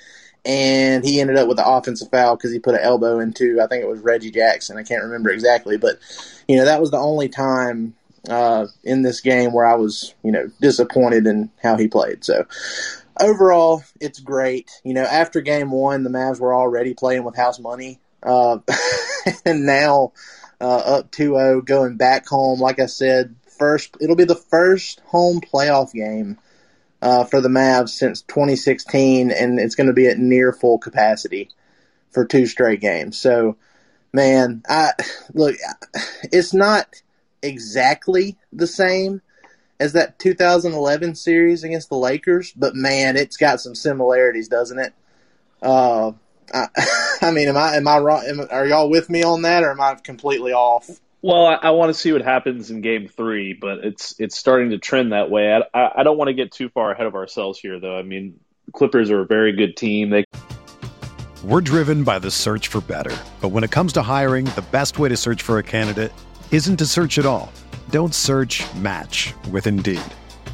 and 0.45 1.05
he 1.05 1.21
ended 1.21 1.37
up 1.37 1.49
with 1.49 1.59
an 1.59 1.65
offensive 1.67 2.11
foul 2.11 2.37
because 2.37 2.53
he 2.53 2.59
put 2.59 2.75
an 2.75 2.81
elbow 2.83 3.19
into 3.19 3.61
I 3.61 3.67
think 3.67 3.83
it 3.83 3.89
was 3.89 4.01
Reggie 4.01 4.31
Jackson. 4.31 4.77
I 4.77 4.83
can't 4.83 5.03
remember 5.03 5.31
exactly, 5.31 5.79
but 5.79 5.99
you 6.47 6.57
know 6.57 6.67
that 6.67 6.81
was 6.81 6.91
the 6.91 6.99
only 6.99 7.29
time 7.29 7.95
uh, 8.29 8.67
in 8.85 9.03
this 9.03 9.21
game 9.21 9.53
where 9.53 9.67
I 9.67 9.75
was 9.75 10.15
you 10.23 10.31
know 10.31 10.51
disappointed 10.61 11.27
in 11.27 11.51
how 11.63 11.77
he 11.77 11.89
played. 11.89 12.25
So 12.25 12.45
overall, 13.21 13.83
it's 14.01 14.21
great. 14.21 14.71
You 14.85 14.95
know, 14.95 15.05
after 15.05 15.41
game 15.41 15.71
one, 15.71 16.03
the 16.03 16.11
Mavs 16.11 16.41
were 16.41 16.55
already 16.55 16.95
playing 16.95 17.25
with 17.25 17.37
house 17.37 17.59
money. 17.59 18.01
Uh, 18.25 18.59
and 19.45 19.67
now 19.67 20.13
uh, 20.61 20.99
up 20.99 21.13
2-0, 21.13 21.65
going 21.65 21.97
back 21.97 22.27
home. 22.27 22.61
Like 22.61 22.81
I 22.81 22.87
said, 22.87 23.35
first 23.59 23.97
it'll 24.01 24.17
be 24.17 24.25
the 24.25 24.35
first 24.35 25.01
home 25.07 25.41
playoff 25.41 25.93
game 25.93 26.39
uh, 27.03 27.25
for 27.25 27.41
the 27.41 27.49
Mavs 27.49 27.91
since 27.91 28.23
2016, 28.23 29.31
and 29.31 29.61
it's 29.61 29.75
going 29.75 29.89
to 29.89 29.93
be 29.93 30.07
at 30.07 30.19
near 30.19 30.53
full 30.53 30.79
capacity 30.79 31.51
for 32.11 32.25
two 32.25 32.47
straight 32.47 32.81
games. 32.81 33.19
So, 33.19 33.57
man, 34.13 34.63
I 34.69 34.93
look, 35.35 35.57
it's 36.23 36.55
not 36.55 37.03
exactly 37.43 38.39
the 38.53 38.67
same 38.67 39.21
as 39.79 39.93
that 39.93 40.19
2011 40.19 41.15
series 41.17 41.65
against 41.65 41.91
the 41.91 41.97
Lakers, 41.97 42.53
but 42.53 42.75
man, 42.75 43.17
it's 43.17 43.37
got 43.37 43.61
some 43.61 43.75
similarities, 43.75 44.49
doesn't 44.49 44.79
it? 44.79 44.95
Uh, 45.61 46.13
I, 46.53 46.69
I 47.23 47.31
mean, 47.31 47.49
am 47.49 47.57
I 47.57 47.77
am 47.77 47.89
I 47.89 47.99
wrong? 47.99 48.25
Am, 48.27 48.41
are 48.51 48.67
y'all 48.67 48.91
with 48.91 49.09
me 49.09 49.23
on 49.23 49.43
that, 49.43 49.63
or 49.63 49.71
am 49.71 49.81
I 49.81 49.95
completely 49.95 50.53
off? 50.53 50.89
Well, 51.23 51.47
I, 51.47 51.55
I, 51.55 51.71
want 51.71 51.89
to 51.89 51.95
see 51.95 52.13
what 52.13 52.21
happens 52.21 52.71
in 52.71 52.83
Game 52.83 53.09
Three, 53.09 53.55
but 53.55 53.79
it's 53.79 54.15
it's 54.19 54.37
starting 54.37 54.71
to 54.71 54.79
trend 54.79 55.13
that 55.13 55.31
way. 55.31 55.53
I, 55.53 55.63
I, 55.79 56.01
I 56.01 56.03
don't 56.03 56.19
want 56.19 56.29
to 56.29 56.35
get 56.35 56.53
too 56.53 56.69
far 56.69 56.93
ahead 56.93 57.07
of 57.07 57.15
ourselves 57.15 57.59
here, 57.59 57.81
though. 57.81 57.99
I 57.99 58.03
mean, 58.03 58.39
Clippers 58.73 59.11
are 59.11 59.21
a 59.21 59.27
very 59.27 59.53
good 59.53 59.77
team. 59.77 60.11
They 60.11 60.25
we're 61.43 61.61
driven 61.61 62.05
by 62.05 62.19
the 62.19 62.31
search 62.31 62.69
for 62.69 62.81
better, 62.81 63.17
but 63.41 63.49
when 63.49 63.65
it 63.65 63.71
comes 63.71 63.93
to 63.95 64.03
hiring, 64.03 64.47
the 64.47 64.65
best 64.71 64.99
way 64.99 65.09
to 65.09 65.17
search 65.17 65.43
for 65.43 65.59
a 65.59 65.63
candidate 65.63 66.13
isn't 66.51 66.77
to 66.79 66.87
search 66.87 67.19
at 67.19 67.27
all. 67.27 67.53
Don't 67.91 68.15
search. 68.15 68.63
Match 68.77 69.35
with 69.51 69.67
Indeed. 69.67 70.01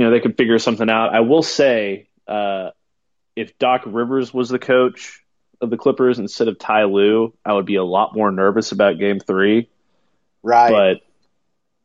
you 0.00 0.06
know, 0.06 0.12
they 0.12 0.20
could 0.20 0.38
figure 0.38 0.58
something 0.58 0.88
out. 0.88 1.14
I 1.14 1.20
will 1.20 1.42
say, 1.42 2.08
uh, 2.26 2.70
if 3.36 3.58
Doc 3.58 3.82
Rivers 3.84 4.32
was 4.32 4.48
the 4.48 4.58
coach 4.58 5.22
of 5.60 5.68
the 5.68 5.76
Clippers 5.76 6.18
instead 6.18 6.48
of 6.48 6.58
Ty 6.58 6.84
Lue, 6.84 7.34
I 7.44 7.52
would 7.52 7.66
be 7.66 7.74
a 7.74 7.84
lot 7.84 8.16
more 8.16 8.32
nervous 8.32 8.72
about 8.72 8.98
Game 8.98 9.20
Three. 9.20 9.68
Right, 10.42 10.70
but 10.70 11.06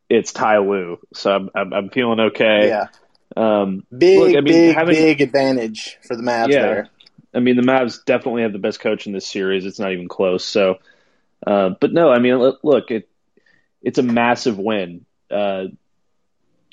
it's 0.07 0.31
Ty 0.31 0.60
Lue, 0.60 0.98
so 1.13 1.29
I'm, 1.29 1.50
I'm, 1.53 1.74
I'm 1.74 1.89
feeling 1.89 2.22
okay. 2.22 2.69
Yeah. 2.69 2.88
Um, 3.36 3.84
big, 3.91 4.17
look, 4.17 4.29
I 4.29 4.36
mean, 4.36 4.43
big, 4.45 4.75
having, 4.75 4.95
big 4.95 5.19
advantage 5.19 5.98
for 6.07 6.15
the 6.15 6.24
Mavs 6.24 6.51
yeah, 6.51 6.62
there. 6.62 6.89
I 7.34 7.41
mean, 7.41 7.57
the 7.57 7.63
Mavs 7.63 8.00
definitely 8.05 8.43
have 8.43 8.53
the 8.53 8.60
best 8.60 8.79
coach 8.79 9.07
in 9.07 9.12
this 9.12 9.27
series. 9.27 9.65
It's 9.65 9.77
not 9.77 9.91
even 9.91 10.07
close. 10.07 10.45
So, 10.45 10.75
uh, 11.45 11.72
but 11.81 11.91
no, 11.91 12.10
I 12.12 12.19
mean, 12.19 12.38
look, 12.38 12.91
it 12.91 13.10
it's 13.81 13.98
a 13.98 14.03
massive 14.03 14.57
win. 14.57 15.05
Uh, 15.29 15.65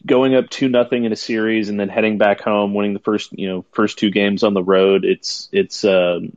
going 0.04 0.35
up 0.35 0.50
two 0.50 0.68
nothing 0.68 1.04
in 1.04 1.12
a 1.12 1.16
series 1.16 1.68
and 1.68 1.78
then 1.78 1.88
heading 1.88 2.18
back 2.18 2.40
home, 2.40 2.75
winning 2.75 2.94
the 2.94 3.00
first 3.00 3.32
you 3.32 3.49
know 3.49 3.64
first 3.73 3.99
two 3.99 4.11
games 4.11 4.42
on 4.42 4.54
the 4.54 4.62
road. 4.62 5.04
It's 5.04 5.49
it's 5.52 5.85
um, 5.85 6.37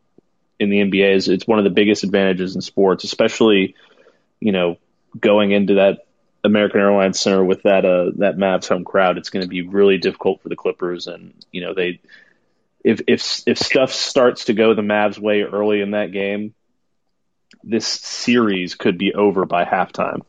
in 0.60 0.70
the 0.70 0.82
NBA 0.82 1.16
is 1.16 1.28
it's 1.28 1.48
one 1.48 1.60
of 1.60 1.66
the 1.66 1.72
biggest 1.72 2.04
advantages 2.04 2.56
in 2.56 2.62
sports, 2.62 3.04
especially 3.04 3.76
you 4.40 4.52
know 4.52 4.78
going 5.20 5.52
into 5.52 5.76
that 5.76 6.06
American 6.44 6.80
Airlines 6.80 7.20
Center 7.20 7.44
with 7.44 7.64
that 7.64 7.86
uh 7.86 8.12
that 8.18 8.38
Mavs 8.38 8.68
home 8.68 8.86
crowd. 8.86 9.18
It's 9.18 9.30
going 9.30 9.44
to 9.44 9.50
be 9.50 9.62
really 9.62 9.98
difficult 9.98 10.42
for 10.42 10.50
the 10.50 10.56
Clippers, 10.56 11.08
and 11.08 11.34
you 11.52 11.62
know 11.62 11.74
they 11.74 12.00
if 12.84 13.02
if 13.08 13.42
if 13.48 13.58
stuff 13.58 13.92
starts 13.92 14.46
to 14.46 14.54
go 14.54 14.74
the 14.74 14.82
Mavs 14.82 15.18
way 15.18 15.42
early 15.42 15.82
in 15.82 15.92
that 15.92 16.12
game, 16.12 16.54
this 17.64 17.88
series 17.88 18.76
could 18.76 18.98
be 18.98 19.14
over 19.14 19.46
by 19.46 19.66
halftime. 19.66 20.22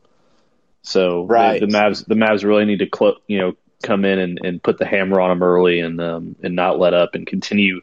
So 0.87 1.25
right. 1.25 1.59
the, 1.59 1.67
the 1.67 1.73
Mavs 1.73 2.07
the 2.07 2.15
Mavs 2.15 2.45
really 2.45 2.65
need 2.65 2.79
to 2.79 2.89
cl- 2.93 3.19
you 3.27 3.39
know 3.39 3.57
come 3.83 4.05
in 4.05 4.21
and, 4.21 4.39
and 4.45 4.63
put 4.63 4.79
the 4.79 4.87
hammer 4.87 5.21
on 5.21 5.31
them 5.31 5.43
early 5.43 5.81
and 5.81 6.01
um, 6.01 6.37
and 6.45 6.55
not 6.55 6.79
let 6.79 6.95
up 6.95 7.17
and 7.17 7.27
continue 7.27 7.81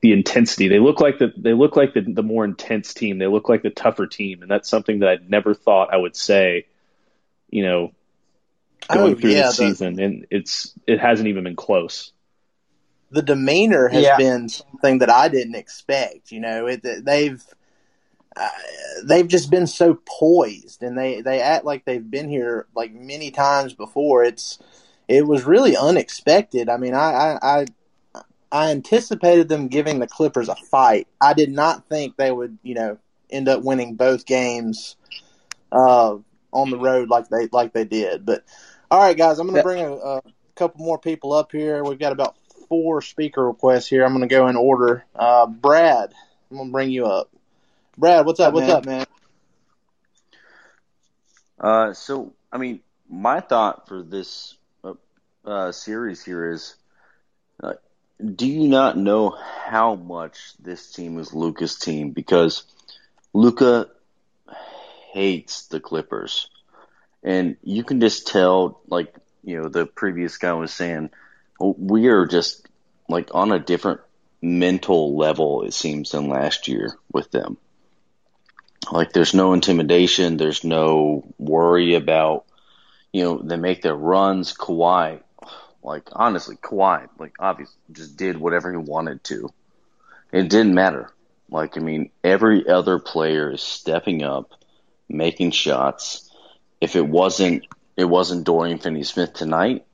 the 0.00 0.12
intensity. 0.12 0.68
They 0.68 0.78
look 0.78 1.00
like 1.00 1.18
the 1.18 1.32
they 1.36 1.52
look 1.52 1.76
like 1.76 1.92
the, 1.92 2.00
the 2.00 2.22
more 2.22 2.46
intense 2.46 2.94
team. 2.94 3.18
They 3.18 3.26
look 3.26 3.50
like 3.50 3.62
the 3.62 3.68
tougher 3.68 4.06
team, 4.06 4.40
and 4.40 4.50
that's 4.50 4.70
something 4.70 5.00
that 5.00 5.08
I 5.10 5.18
never 5.28 5.52
thought 5.52 5.92
I 5.92 5.98
would 5.98 6.16
say. 6.16 6.66
You 7.50 7.64
know, 7.64 7.92
going 8.88 9.12
oh, 9.12 9.20
through 9.20 9.30
yeah, 9.32 9.48
the 9.48 9.52
season, 9.52 10.00
and 10.00 10.26
it's 10.30 10.72
it 10.86 10.98
hasn't 10.98 11.28
even 11.28 11.44
been 11.44 11.56
close. 11.56 12.10
the 13.10 13.22
demeanor 13.22 13.88
has 13.88 14.02
yeah. 14.02 14.16
been 14.16 14.48
something 14.48 14.98
that 14.98 15.10
I 15.10 15.28
didn't 15.28 15.56
expect. 15.56 16.32
You 16.32 16.40
know, 16.40 16.66
it, 16.68 17.04
they've 17.04 17.44
uh, 18.36 18.48
they've 19.04 19.28
just 19.28 19.50
been 19.50 19.66
so 19.66 19.98
poised, 20.04 20.82
and 20.82 20.96
they 20.96 21.20
they 21.20 21.40
act 21.40 21.64
like 21.64 21.84
they've 21.84 22.10
been 22.10 22.28
here 22.28 22.66
like 22.74 22.92
many 22.92 23.30
times 23.30 23.74
before. 23.74 24.24
It's 24.24 24.58
it 25.08 25.26
was 25.26 25.44
really 25.44 25.76
unexpected. 25.76 26.68
I 26.68 26.76
mean, 26.76 26.94
I 26.94 27.38
I 27.42 27.60
I, 27.60 27.66
I 28.52 28.70
anticipated 28.70 29.48
them 29.48 29.68
giving 29.68 29.98
the 29.98 30.06
Clippers 30.06 30.48
a 30.48 30.56
fight. 30.56 31.08
I 31.20 31.34
did 31.34 31.50
not 31.50 31.88
think 31.88 32.16
they 32.16 32.30
would, 32.30 32.58
you 32.62 32.74
know, 32.74 32.98
end 33.30 33.48
up 33.48 33.62
winning 33.62 33.94
both 33.94 34.26
games 34.26 34.96
uh, 35.72 36.16
on 36.52 36.70
the 36.70 36.78
road 36.78 37.08
like 37.08 37.28
they 37.28 37.48
like 37.52 37.72
they 37.72 37.84
did. 37.84 38.24
But 38.24 38.44
all 38.90 39.00
right, 39.00 39.16
guys, 39.16 39.38
I'm 39.38 39.46
going 39.46 39.56
to 39.58 39.62
bring 39.62 39.84
a, 39.84 39.92
a 39.92 40.22
couple 40.54 40.84
more 40.84 40.98
people 40.98 41.32
up 41.32 41.52
here. 41.52 41.82
We've 41.84 41.98
got 41.98 42.12
about 42.12 42.36
four 42.68 43.02
speaker 43.02 43.46
requests 43.46 43.88
here. 43.88 44.04
I'm 44.04 44.12
going 44.12 44.28
to 44.28 44.34
go 44.34 44.48
in 44.48 44.56
order. 44.56 45.04
Uh, 45.14 45.46
Brad, 45.46 46.12
I'm 46.50 46.56
going 46.56 46.68
to 46.68 46.72
bring 46.72 46.90
you 46.90 47.06
up. 47.06 47.30
Brad, 48.00 48.24
what's 48.24 48.40
up? 48.40 48.54
What's 48.54 48.66
man? 48.66 48.76
up, 48.76 48.86
man? 48.86 49.06
Uh, 51.60 51.92
so 51.92 52.32
I 52.50 52.56
mean, 52.56 52.80
my 53.10 53.40
thought 53.40 53.88
for 53.88 54.02
this 54.02 54.54
uh, 54.82 54.94
uh, 55.44 55.70
series 55.70 56.24
here 56.24 56.50
is, 56.50 56.76
uh, 57.62 57.74
do 58.34 58.46
you 58.46 58.68
not 58.68 58.96
know 58.96 59.36
how 59.66 59.96
much 59.96 60.54
this 60.58 60.90
team 60.90 61.18
is 61.18 61.34
Luka's 61.34 61.76
team? 61.76 62.12
Because 62.12 62.64
Luka 63.34 63.88
hates 65.12 65.66
the 65.66 65.78
Clippers, 65.78 66.48
and 67.22 67.58
you 67.62 67.84
can 67.84 68.00
just 68.00 68.26
tell. 68.26 68.80
Like 68.88 69.14
you 69.44 69.60
know, 69.60 69.68
the 69.68 69.84
previous 69.84 70.38
guy 70.38 70.54
was 70.54 70.72
saying, 70.72 71.10
we 71.58 72.06
are 72.06 72.24
just 72.24 72.66
like 73.10 73.34
on 73.34 73.52
a 73.52 73.58
different 73.58 74.00
mental 74.40 75.18
level. 75.18 75.64
It 75.64 75.74
seems 75.74 76.12
than 76.12 76.30
last 76.30 76.66
year 76.66 76.96
with 77.12 77.30
them. 77.30 77.58
Like 78.90 79.12
there's 79.12 79.34
no 79.34 79.52
intimidation, 79.52 80.36
there's 80.36 80.64
no 80.64 81.24
worry 81.38 81.94
about, 81.94 82.46
you 83.12 83.22
know, 83.22 83.38
they 83.38 83.56
make 83.56 83.82
their 83.82 83.94
runs. 83.94 84.54
Kawhi, 84.54 85.20
like 85.82 86.08
honestly, 86.12 86.56
Kawhi, 86.56 87.08
like 87.18 87.34
obviously 87.38 87.76
just 87.92 88.16
did 88.16 88.36
whatever 88.36 88.70
he 88.70 88.76
wanted 88.78 89.22
to. 89.24 89.50
It 90.32 90.48
didn't 90.48 90.74
matter. 90.74 91.12
Like 91.50 91.76
I 91.76 91.80
mean, 91.80 92.10
every 92.24 92.68
other 92.68 92.98
player 92.98 93.52
is 93.52 93.62
stepping 93.62 94.22
up, 94.22 94.52
making 95.08 95.50
shots. 95.50 96.30
If 96.80 96.96
it 96.96 97.06
wasn't, 97.06 97.66
it 97.96 98.04
wasn't 98.04 98.44
Dorian 98.44 98.78
Finney-Smith 98.78 99.34
tonight. 99.34 99.84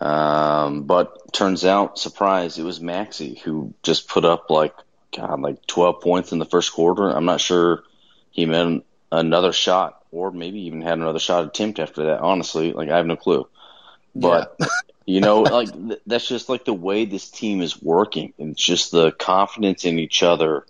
Um, 0.00 0.84
but 0.84 1.32
turns 1.32 1.64
out, 1.64 1.98
surprise, 1.98 2.58
it 2.58 2.62
was 2.62 2.78
Maxi 2.78 3.38
who 3.40 3.74
just 3.82 4.08
put 4.08 4.24
up 4.24 4.48
like 4.50 4.74
God, 5.16 5.40
like 5.40 5.66
12 5.66 6.00
points 6.00 6.32
in 6.32 6.38
the 6.38 6.44
first 6.44 6.72
quarter. 6.72 7.10
I'm 7.10 7.24
not 7.24 7.40
sure 7.40 7.82
he 8.30 8.46
made 8.46 8.82
another 9.10 9.52
shot 9.52 10.04
or 10.12 10.30
maybe 10.30 10.62
even 10.62 10.82
had 10.82 10.98
another 10.98 11.18
shot 11.18 11.44
attempt 11.44 11.78
after 11.78 12.04
that. 12.04 12.20
Honestly, 12.20 12.72
like 12.72 12.88
I 12.88 12.96
have 12.96 13.06
no 13.06 13.16
clue. 13.16 13.48
But 14.14 14.56
yeah. 14.58 14.66
you 15.06 15.20
know, 15.20 15.42
like 15.42 15.72
th- 15.72 16.00
that's 16.06 16.28
just 16.28 16.48
like 16.48 16.64
the 16.64 16.74
way 16.74 17.04
this 17.04 17.30
team 17.30 17.60
is 17.60 17.80
working. 17.80 18.32
And 18.38 18.52
it's 18.52 18.64
just 18.64 18.90
the 18.90 19.12
confidence 19.12 19.84
in 19.84 19.98
each 19.98 20.22
other 20.22 20.66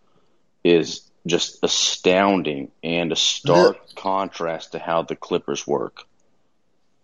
is 0.65 1.03
just 1.27 1.59
astounding 1.63 2.71
and 2.83 3.13
a 3.13 3.17
stark 3.17 3.95
contrast 3.95 4.73
to 4.73 4.79
how 4.79 5.03
the 5.03 5.17
Clippers 5.17 5.67
work. 5.67 6.05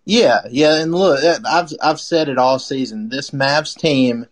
Yeah, 0.04 0.42
yeah, 0.50 0.80
and 0.80 0.94
look, 0.94 1.22
I've 1.44 1.72
I've 1.82 2.00
said 2.00 2.28
it 2.28 2.38
all 2.38 2.60
season. 2.60 3.08
This 3.08 3.30
Mavs 3.30 3.76
team 3.76 4.26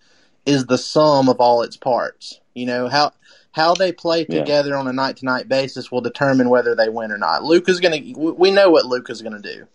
is 0.47 0.67
the 0.67 0.79
sum 0.79 1.29
of 1.29 1.41
all 1.41 1.63
its 1.63 1.77
parts. 1.77 2.41
You 2.55 2.67
know 2.67 2.89
how 2.89 3.13
how 3.53 3.75
they 3.75 3.93
play 3.93 4.25
together 4.25 4.71
yeah. 4.71 4.77
on 4.77 4.89
a 4.89 4.93
night 4.93 5.19
to 5.19 5.25
night 5.25 5.49
basis 5.49 5.91
will 5.91 6.01
determine 6.01 6.51
whether 6.51 6.75
they 6.75 6.89
win 6.89 7.13
or 7.13 7.19
not. 7.19 7.45
Luke 7.45 7.69
is 7.69 7.81
going 7.81 8.15
to. 8.15 8.33
We 8.33 8.51
know 8.51 8.71
what 8.71 8.87
Luke 8.87 9.09
is 9.11 9.23
going 9.23 9.41
to 9.41 9.55
do. 9.57 9.67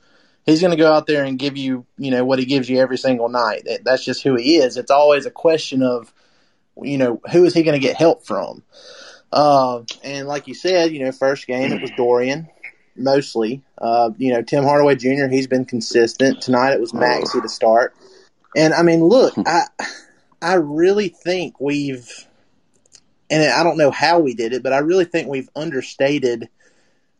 He's 0.45 0.61
going 0.61 0.71
to 0.71 0.77
go 0.77 0.91
out 0.91 1.05
there 1.05 1.23
and 1.23 1.37
give 1.37 1.57
you, 1.57 1.85
you 1.97 2.11
know, 2.11 2.25
what 2.25 2.39
he 2.39 2.45
gives 2.45 2.69
you 2.69 2.79
every 2.79 2.97
single 2.97 3.29
night. 3.29 3.67
That's 3.83 4.03
just 4.03 4.23
who 4.23 4.35
he 4.35 4.57
is. 4.57 4.77
It's 4.77 4.89
always 4.89 5.25
a 5.25 5.31
question 5.31 5.83
of, 5.83 6.11
you 6.81 6.97
know, 6.97 7.21
who 7.31 7.45
is 7.45 7.53
he 7.53 7.61
going 7.61 7.79
to 7.79 7.85
get 7.85 7.97
help 7.97 8.25
from? 8.25 8.63
Uh, 9.31 9.83
and 10.03 10.27
like 10.27 10.47
you 10.47 10.55
said, 10.55 10.91
you 10.91 11.03
know, 11.03 11.11
first 11.11 11.45
game 11.45 11.71
it 11.71 11.81
was 11.81 11.91
Dorian 11.91 12.49
mostly. 12.95 13.63
Uh, 13.77 14.11
you 14.17 14.33
know, 14.33 14.41
Tim 14.41 14.63
Hardaway 14.63 14.95
Jr. 14.95 15.27
He's 15.29 15.47
been 15.47 15.65
consistent. 15.65 16.41
Tonight 16.41 16.73
it 16.73 16.81
was 16.81 16.91
Maxi 16.91 17.41
to 17.41 17.49
start. 17.49 17.95
And 18.55 18.73
I 18.73 18.81
mean, 18.81 19.03
look, 19.03 19.33
I 19.37 19.67
I 20.41 20.55
really 20.55 21.09
think 21.09 21.59
we've, 21.59 22.09
and 23.29 23.51
I 23.51 23.63
don't 23.63 23.77
know 23.77 23.91
how 23.91 24.19
we 24.19 24.33
did 24.33 24.53
it, 24.53 24.63
but 24.63 24.73
I 24.73 24.79
really 24.79 25.05
think 25.05 25.27
we've 25.27 25.49
understated 25.55 26.49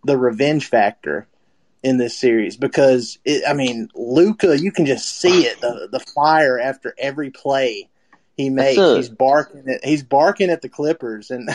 the 0.03 0.17
revenge 0.17 0.67
factor 0.67 1.27
in 1.84 1.97
this 1.97 2.17
series 2.17 2.58
because 2.58 3.19
it, 3.25 3.43
I 3.47 3.53
mean, 3.53 3.89
Luka, 3.95 4.58
you 4.58 4.71
can 4.71 4.86
just 4.86 5.08
see 5.19 5.45
it 5.45 5.62
the 5.62 5.88
the 5.91 5.99
fire 5.99 6.60
after 6.60 6.93
every 6.97 7.32
play 7.32 7.89
he 8.36 8.49
makes. 8.49 8.77
A, 8.77 8.95
he's 8.95 9.10
barking 9.10 9.67
at 9.67 9.84
he's 9.84 10.03
barking 10.03 10.49
at 10.49 10.62
the 10.62 10.69
Clippers, 10.69 11.32
and 11.32 11.49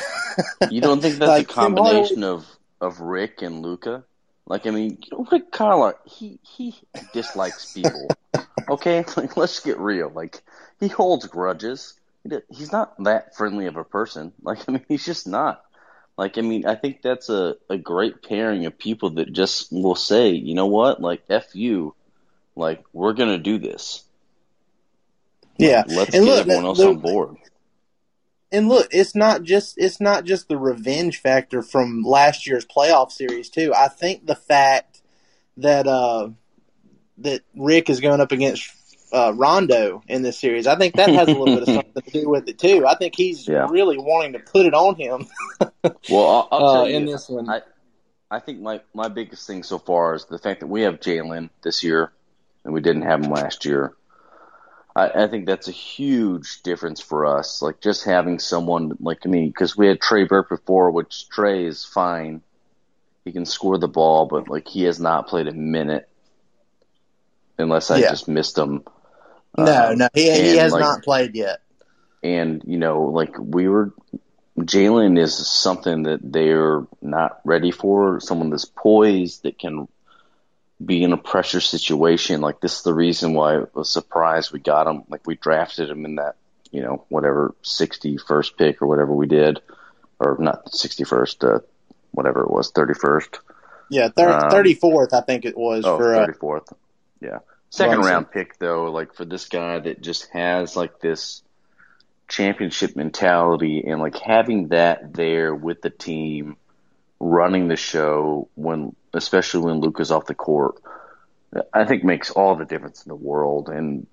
you 0.70 0.80
don't 0.80 1.00
think 1.00 1.14
that's 1.18 1.28
like, 1.28 1.50
a 1.50 1.52
combination 1.52 2.24
of 2.24 2.46
of 2.80 3.00
Rick 3.00 3.42
and 3.42 3.62
Luka? 3.62 4.04
Like, 4.46 4.66
I 4.66 4.70
mean, 4.70 4.98
Rick 5.32 5.50
Carlisle, 5.50 5.98
he 6.04 6.38
he 6.42 6.74
dislikes 7.12 7.72
people. 7.72 8.08
okay, 8.68 9.04
like 9.16 9.36
let's 9.36 9.60
get 9.60 9.78
real. 9.78 10.10
Like, 10.10 10.42
he 10.80 10.88
holds 10.88 11.26
grudges. 11.26 11.94
He's 12.50 12.72
not 12.72 13.02
that 13.04 13.36
friendly 13.36 13.66
of 13.66 13.76
a 13.76 13.84
person. 13.84 14.32
Like, 14.42 14.68
I 14.68 14.72
mean, 14.72 14.84
he's 14.88 15.04
just 15.04 15.26
not. 15.26 15.62
Like, 16.16 16.38
I 16.38 16.42
mean, 16.42 16.64
I 16.66 16.76
think 16.76 17.02
that's 17.02 17.28
a, 17.28 17.56
a 17.68 17.76
great 17.76 18.22
pairing 18.22 18.66
of 18.66 18.78
people 18.78 19.10
that 19.10 19.32
just 19.32 19.72
will 19.72 19.96
say, 19.96 20.30
you 20.30 20.54
know 20.54 20.66
what, 20.66 21.00
like, 21.00 21.22
F 21.28 21.54
you, 21.54 21.94
like, 22.54 22.84
we're 22.92 23.14
going 23.14 23.30
to 23.30 23.38
do 23.38 23.58
this. 23.58 24.04
Yeah. 25.58 25.82
Like, 25.86 25.96
let's 25.96 26.14
and 26.14 26.24
get 26.24 26.30
look, 26.30 26.40
everyone 26.40 26.64
else 26.66 26.80
on 26.80 26.98
board. 26.98 27.36
And 28.52 28.68
look, 28.68 28.88
it's 28.92 29.16
not 29.16 29.42
just 29.42 29.74
it's 29.78 30.00
not 30.00 30.24
just 30.24 30.48
the 30.48 30.56
revenge 30.56 31.20
factor 31.20 31.60
from 31.60 32.02
last 32.02 32.46
year's 32.46 32.64
playoff 32.64 33.10
series 33.10 33.50
too. 33.50 33.72
I 33.76 33.88
think 33.88 34.26
the 34.26 34.36
fact 34.36 35.00
that 35.56 35.88
uh 35.88 36.28
that 37.18 37.42
Rick 37.54 37.90
is 37.90 38.00
going 38.00 38.20
up 38.20 38.32
against 38.32 38.70
uh, 39.12 39.32
Rondo 39.34 40.02
in 40.08 40.22
this 40.22 40.38
series. 40.38 40.66
I 40.66 40.76
think 40.76 40.96
that 40.96 41.08
has 41.08 41.28
a 41.28 41.32
little 41.32 41.46
bit 41.46 41.62
of 41.62 41.66
something 41.74 42.02
to 42.02 42.10
do 42.10 42.28
with 42.28 42.48
it 42.48 42.58
too. 42.58 42.86
I 42.86 42.96
think 42.96 43.14
he's 43.16 43.46
yeah. 43.46 43.68
really 43.70 43.96
wanting 43.96 44.32
to 44.32 44.40
put 44.40 44.66
it 44.66 44.74
on 44.74 44.96
him. 44.96 45.26
well, 46.10 46.48
I'll, 46.50 46.64
I'll 46.64 46.66
uh, 46.82 46.84
in 46.86 47.06
you, 47.06 47.12
this 47.12 47.28
one, 47.28 47.48
I, 47.48 47.62
I 48.30 48.40
think 48.40 48.60
my 48.60 48.80
my 48.92 49.08
biggest 49.08 49.46
thing 49.46 49.62
so 49.62 49.78
far 49.78 50.14
is 50.14 50.24
the 50.24 50.38
fact 50.38 50.60
that 50.60 50.66
we 50.66 50.82
have 50.82 51.00
Jalen 51.00 51.50
this 51.62 51.84
year, 51.84 52.12
and 52.64 52.74
we 52.74 52.80
didn't 52.80 53.02
have 53.02 53.22
him 53.22 53.30
last 53.30 53.64
year. 53.64 53.94
I, 54.96 55.24
I 55.24 55.26
think 55.28 55.46
that's 55.46 55.68
a 55.68 55.72
huge 55.72 56.62
difference 56.62 57.00
for 57.00 57.26
us. 57.26 57.62
Like 57.62 57.80
just 57.80 58.04
having 58.04 58.40
someone 58.40 58.96
like 59.00 59.24
me, 59.24 59.46
because 59.46 59.76
we 59.76 59.86
had 59.86 60.00
Trey 60.00 60.24
Burke 60.24 60.48
before, 60.48 60.90
which 60.90 61.28
Trey 61.28 61.64
is 61.64 61.84
fine. 61.84 62.42
He 63.24 63.32
can 63.32 63.46
score 63.46 63.78
the 63.78 63.88
ball, 63.88 64.26
but 64.26 64.48
like 64.48 64.68
he 64.68 64.82
has 64.84 65.00
not 65.00 65.28
played 65.28 65.48
a 65.48 65.52
minute 65.52 66.08
unless 67.58 67.90
I 67.90 67.98
yeah. 67.98 68.10
just 68.10 68.28
missed 68.28 68.58
him. 68.58 68.82
No, 69.56 69.90
um, 69.90 69.98
no, 69.98 70.08
he, 70.14 70.30
he 70.30 70.56
has 70.56 70.72
like, 70.72 70.80
not 70.80 71.02
played 71.02 71.34
yet. 71.34 71.60
And 72.22 72.62
you 72.66 72.78
know, 72.78 73.04
like 73.04 73.34
we 73.38 73.68
were, 73.68 73.92
Jalen 74.58 75.18
is 75.18 75.34
something 75.48 76.04
that 76.04 76.20
they're 76.22 76.86
not 77.00 77.40
ready 77.44 77.70
for. 77.70 78.20
Someone 78.20 78.50
that's 78.50 78.64
poised 78.64 79.44
that 79.44 79.58
can 79.58 79.88
be 80.84 81.02
in 81.02 81.12
a 81.12 81.16
pressure 81.16 81.60
situation. 81.60 82.40
Like 82.40 82.60
this 82.60 82.78
is 82.78 82.82
the 82.82 82.94
reason 82.94 83.34
why 83.34 83.56
I 83.56 83.64
was 83.74 83.90
surprised 83.90 84.52
we 84.52 84.58
got 84.58 84.86
him. 84.86 85.04
Like 85.08 85.26
we 85.26 85.36
drafted 85.36 85.88
him 85.88 86.04
in 86.04 86.16
that, 86.16 86.36
you 86.70 86.82
know, 86.82 87.04
whatever 87.08 87.54
sixty 87.62 88.16
first 88.16 88.56
pick 88.56 88.82
or 88.82 88.86
whatever 88.86 89.12
we 89.12 89.26
did, 89.26 89.60
or 90.18 90.36
not 90.40 90.74
sixty 90.74 91.04
first, 91.04 91.44
uh, 91.44 91.60
whatever 92.10 92.42
it 92.42 92.50
was, 92.50 92.70
thirty 92.70 92.94
first. 92.94 93.38
Yeah, 93.90 94.08
thirty 94.08 94.74
fourth, 94.74 95.12
um, 95.12 95.20
I 95.22 95.22
think 95.24 95.44
it 95.44 95.56
was 95.56 95.84
oh, 95.84 95.96
for 95.98 96.14
thirty 96.14 96.32
fourth. 96.32 96.72
Uh, 96.72 96.76
yeah. 97.24 97.38
Second 97.70 98.00
round 98.00 98.30
pick 98.30 98.58
though, 98.58 98.92
like 98.92 99.14
for 99.14 99.24
this 99.24 99.48
guy 99.48 99.80
that 99.80 100.00
just 100.00 100.28
has 100.32 100.76
like 100.76 101.00
this 101.00 101.42
championship 102.28 102.94
mentality 102.94 103.82
and 103.86 104.00
like 104.00 104.16
having 104.18 104.68
that 104.68 105.12
there 105.12 105.54
with 105.54 105.82
the 105.82 105.90
team 105.90 106.56
running 107.18 107.68
the 107.68 107.76
show 107.76 108.48
when 108.54 108.94
especially 109.12 109.64
when 109.64 109.80
Luka's 109.80 110.12
off 110.12 110.26
the 110.26 110.34
court, 110.34 110.80
I 111.72 111.84
think 111.84 112.04
makes 112.04 112.30
all 112.30 112.54
the 112.54 112.64
difference 112.64 113.04
in 113.04 113.08
the 113.08 113.16
world 113.16 113.68
and 113.68 114.06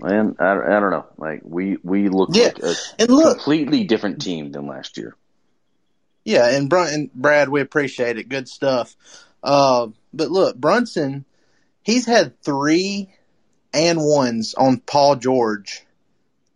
and 0.00 0.36
I, 0.38 0.52
I 0.52 0.80
don't 0.80 0.90
know, 0.90 1.06
like 1.16 1.40
we 1.42 1.78
we 1.82 2.08
look 2.08 2.30
yeah. 2.32 2.44
like 2.44 2.58
a 2.62 2.74
and 3.00 3.10
look, 3.10 3.38
completely 3.38 3.84
different 3.84 4.22
team 4.22 4.52
than 4.52 4.66
last 4.66 4.98
year. 4.98 5.16
Yeah, 6.24 6.50
and, 6.50 6.68
Brun- 6.68 7.10
Brad, 7.14 7.48
we 7.48 7.60
appreciate 7.60 8.18
it. 8.18 8.28
Good 8.28 8.48
stuff. 8.48 8.96
Uh, 9.44 9.86
but 10.12 10.28
look, 10.28 10.56
Brunson 10.56 11.24
he's 11.86 12.04
had 12.04 12.42
three 12.42 13.14
and 13.72 14.00
ones 14.00 14.54
on 14.54 14.78
Paul 14.78 15.14
George 15.14 15.86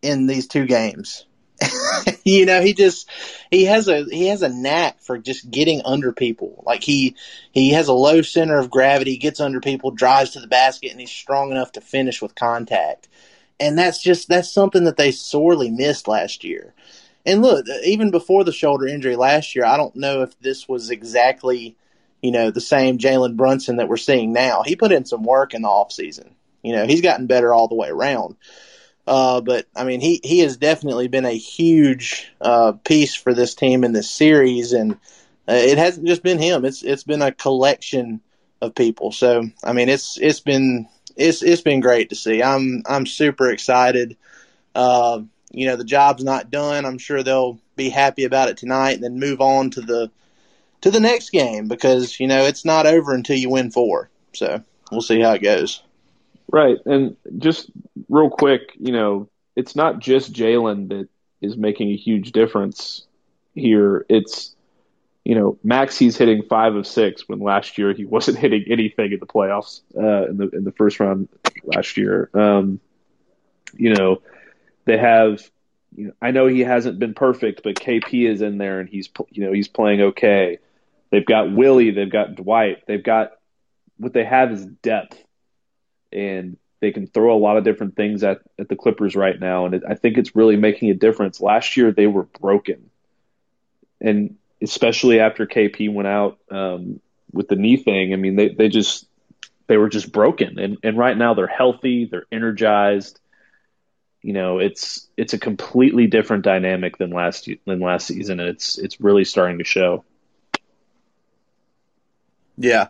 in 0.03 0.27
these 0.27 0.49
two 0.49 0.67
games. 0.67 1.25
you 2.25 2.47
know, 2.47 2.61
he 2.61 2.75
just 2.75 3.09
he 3.51 3.67
has 3.67 3.87
a 3.87 4.05
he 4.05 4.27
has 4.27 4.43
a 4.43 4.49
knack 4.49 5.01
for 5.01 5.19
just 5.19 5.49
getting 5.49 5.83
under 5.85 6.13
people. 6.13 6.65
Like 6.67 6.83
he 6.83 7.15
he 7.53 7.71
has 7.71 7.87
a 7.87 7.93
low 7.93 8.23
center 8.23 8.59
of 8.59 8.71
gravity, 8.71 9.19
gets 9.19 9.39
under 9.39 9.61
people, 9.61 9.93
drives 9.93 10.31
to 10.31 10.41
the 10.41 10.49
basket, 10.49 10.91
and 10.91 10.99
he's 10.99 11.13
strong 11.13 11.53
enough 11.53 11.73
to 11.73 11.81
finish 11.81 12.21
with 12.21 12.35
contact. 12.35 13.09
And 13.61 13.79
that's 13.79 14.03
just 14.03 14.29
that's 14.29 14.51
something 14.51 14.85
that 14.85 14.97
they 14.97 15.13
sorely 15.13 15.71
missed 15.71 16.09
last 16.09 16.43
year. 16.43 16.75
And 17.25 17.43
look, 17.43 17.67
even 17.85 18.11
before 18.11 18.43
the 18.43 18.53
shoulder 18.53 18.89
injury 18.89 19.15
last 19.15 19.55
year, 19.55 19.65
I 19.65 19.77
don't 19.77 19.95
know 19.95 20.23
if 20.23 20.41
this 20.41 20.67
was 20.67 20.91
exactly, 20.91 21.77
you 22.23 22.31
know, 22.31 22.51
the 22.51 22.61
same 22.61 22.99
Jalen 22.99 23.37
Brunson 23.37 23.77
that 23.77 23.89
we're 23.89 23.97
seeing 23.97 24.33
now. 24.33 24.63
He 24.63 24.77
put 24.77 24.93
in 24.93 25.05
some 25.05 25.23
work 25.23 25.55
in 25.55 25.63
the 25.63 25.69
off 25.69 25.93
season. 25.93 26.35
You 26.63 26.75
know, 26.75 26.87
he's 26.87 27.01
gotten 27.01 27.27
better 27.27 27.55
all 27.55 27.69
the 27.69 27.75
way 27.75 27.89
around. 27.89 28.37
Uh, 29.07 29.41
but 29.41 29.67
I 29.75 29.85
mean, 29.85 30.01
he 30.01 30.21
he 30.23 30.41
has 30.41 30.57
definitely 30.57 31.09
been 31.09 31.25
a 31.25 31.37
huge 31.37 32.31
uh, 32.41 32.73
piece 32.73 33.15
for 33.15 33.35
this 33.35 33.55
team 33.55 33.83
in 33.83 33.93
this 33.93 34.11
series, 34.11 34.73
and 34.73 34.93
uh, 35.49 35.55
it 35.55 35.79
hasn't 35.79 36.07
just 36.07 36.23
been 36.23 36.39
him. 36.39 36.65
It's 36.65 36.83
it's 36.83 37.05
been 37.05 37.23
a 37.23 37.33
collection 37.33 38.21
of 38.61 38.75
people. 38.75 39.11
So 39.11 39.49
I 39.65 39.73
mean, 39.73 39.89
it's 39.89 40.19
it's 40.19 40.41
been 40.41 40.87
it's 41.17 41.43
it's 41.43 41.63
been 41.63 41.81
great 41.81 42.11
to 42.11 42.15
see. 42.15 42.43
I'm 42.43 42.83
I'm 42.87 43.07
super 43.07 43.51
excited. 43.51 44.17
Uh, 44.75 45.23
you 45.51 45.67
know, 45.67 45.77
the 45.77 45.85
job's 45.85 46.23
not 46.23 46.51
done. 46.51 46.85
I'm 46.85 46.99
sure 46.99 47.23
they'll 47.23 47.59
be 47.75 47.89
happy 47.89 48.25
about 48.25 48.49
it 48.49 48.59
tonight, 48.59 48.93
and 48.93 49.03
then 49.03 49.19
move 49.19 49.41
on 49.41 49.71
to 49.71 49.81
the 49.81 50.11
to 50.83 50.91
the 50.91 51.01
next 51.01 51.31
game 51.31 51.69
because 51.69 52.19
you 52.21 52.27
know 52.27 52.45
it's 52.45 52.65
not 52.65 52.87
over 52.87 53.15
until 53.15 53.37
you 53.37 53.51
win 53.51 53.71
four. 53.71 54.11
So 54.33 54.63
we'll 54.91 55.03
see 55.03 55.21
how 55.21 55.33
it 55.33 55.43
goes. 55.43 55.83
Right, 56.51 56.79
and 56.85 57.17
just 57.39 57.71
real 58.09 58.31
quick, 58.31 58.77
you 58.79 58.93
know, 58.93 59.29
it's 59.55 59.77
not 59.77 60.01
just 60.01 60.33
Jalen 60.33 60.89
that 60.89 61.09
is 61.41 61.57
making 61.57 61.91
a 61.91 61.97
huge 61.97 62.33
difference 62.33 63.07
here. 63.55 64.05
It's 64.09 64.55
you 65.25 65.35
know, 65.35 65.59
Maxi's 65.63 66.17
hitting 66.17 66.43
five 66.49 66.75
of 66.75 66.87
six 66.87 67.29
when 67.29 67.41
last 67.41 67.79
year 67.79 67.93
he 67.93 68.05
wasn't 68.17 68.39
hitting 68.39 68.65
anything 68.69 69.13
in 69.13 69.21
the 69.21 69.27
playoffs 69.27 69.83
uh, 69.97 70.29
in 70.29 70.37
the 70.39 70.49
in 70.51 70.65
the 70.65 70.73
first 70.73 70.99
round 71.01 71.29
last 71.65 71.97
year. 71.97 72.31
Um, 72.35 72.81
you 73.75 73.95
know, 73.95 74.23
they 74.85 74.99
have. 74.99 75.49
You 75.97 76.07
know, 76.07 76.13
I 76.23 76.31
know 76.31 76.47
he 76.47 76.61
hasn't 76.61 77.01
been 77.01 77.15
perfect, 77.15 77.65
but 77.65 77.75
KP 77.75 78.29
is 78.29 78.43
in 78.43 78.59
there 78.59 78.79
and 78.79 78.89
he's 78.89 79.09
you 79.31 79.45
know 79.45 79.53
he's 79.53 79.67
playing 79.67 80.01
okay. 80.01 80.59
They've 81.11 81.27
got 81.27 81.53
Willie, 81.53 81.91
they've 81.91 82.11
got 82.11 82.37
Dwight, 82.37 82.87
they've 82.87 83.03
got 83.03 83.33
what 83.97 84.13
they 84.13 84.25
have 84.25 84.53
is 84.53 84.65
depth 84.65 85.23
and 86.13 86.57
they 86.81 86.93
can 86.93 87.07
throw 87.07 87.37
a 87.37 87.39
lot 87.39 87.57
of 87.57 87.65
different 87.65 87.95
things 87.95 88.25
at, 88.25 88.41
at 88.59 88.69
the 88.69 88.77
Clippers 88.77 89.15
right 89.15 89.39
now. 89.39 89.67
And 89.67 89.75
it, 89.75 89.83
I 89.87 89.95
think 89.95 90.17
it's 90.17 90.35
really 90.35 90.57
making 90.57 90.91
a 90.91 90.95
difference. 90.95 91.41
Last 91.41 91.77
year, 91.77 91.93
they 91.93 92.07
were 92.07 92.23
broken. 92.23 92.91
And 94.01 94.37
especially 94.63 95.21
after 95.21 95.47
KP 95.47 95.93
went 95.93 96.09
out 96.09 96.39
um, 96.51 97.01
with 97.33 97.49
the 97.49 97.57
knee 97.57 97.77
thing, 97.77 98.15
I 98.15 98.17
mean, 98.17 98.37
they, 98.37 98.49
they 98.49 98.69
just, 98.69 99.07
they 99.67 99.77
were 99.77 99.91
just 99.91 100.11
broken. 100.11 100.59
And, 100.59 100.79
and 100.83 100.97
right 100.97 101.17
now 101.17 101.35
they're 101.35 101.47
healthy, 101.47 102.07
they're 102.07 102.27
energized. 102.33 103.21
You 104.23 104.33
know, 104.33 104.59
it's, 104.59 105.07
it's 105.17 105.35
a 105.35 105.39
completely 105.39 106.07
different 106.07 106.45
dynamic 106.45 106.97
than 106.97 107.11
last, 107.11 107.49
than 107.67 107.81
last 107.81 108.07
season. 108.07 108.41
And 108.41 108.49
it's, 108.49 108.79
it's 108.79 109.01
really 109.01 109.25
starting 109.25 109.59
to 109.59 109.65
show. 109.65 110.05
Yeah. 112.61 112.89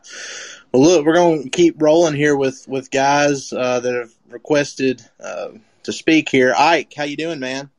Well, 0.73 0.83
look, 0.83 1.07
we're 1.07 1.15
going 1.15 1.45
to 1.45 1.49
keep 1.49 1.81
rolling 1.81 2.15
here 2.15 2.35
with 2.37 2.67
with 2.67 2.91
guys 2.91 3.53
uh, 3.53 3.79
that 3.79 3.95
have 3.95 4.11
requested 4.29 5.01
uh, 5.23 5.51
to 5.85 5.93
speak 5.93 6.29
here. 6.29 6.53
Ike, 6.57 6.93
how 6.97 7.05
you 7.05 7.17
doing, 7.17 7.39
man? 7.39 7.71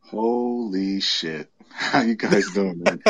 Holy 0.00 1.00
shit! 1.00 1.50
How 1.70 2.00
you 2.00 2.14
guys 2.14 2.50
doing, 2.52 2.82
man? 2.82 3.02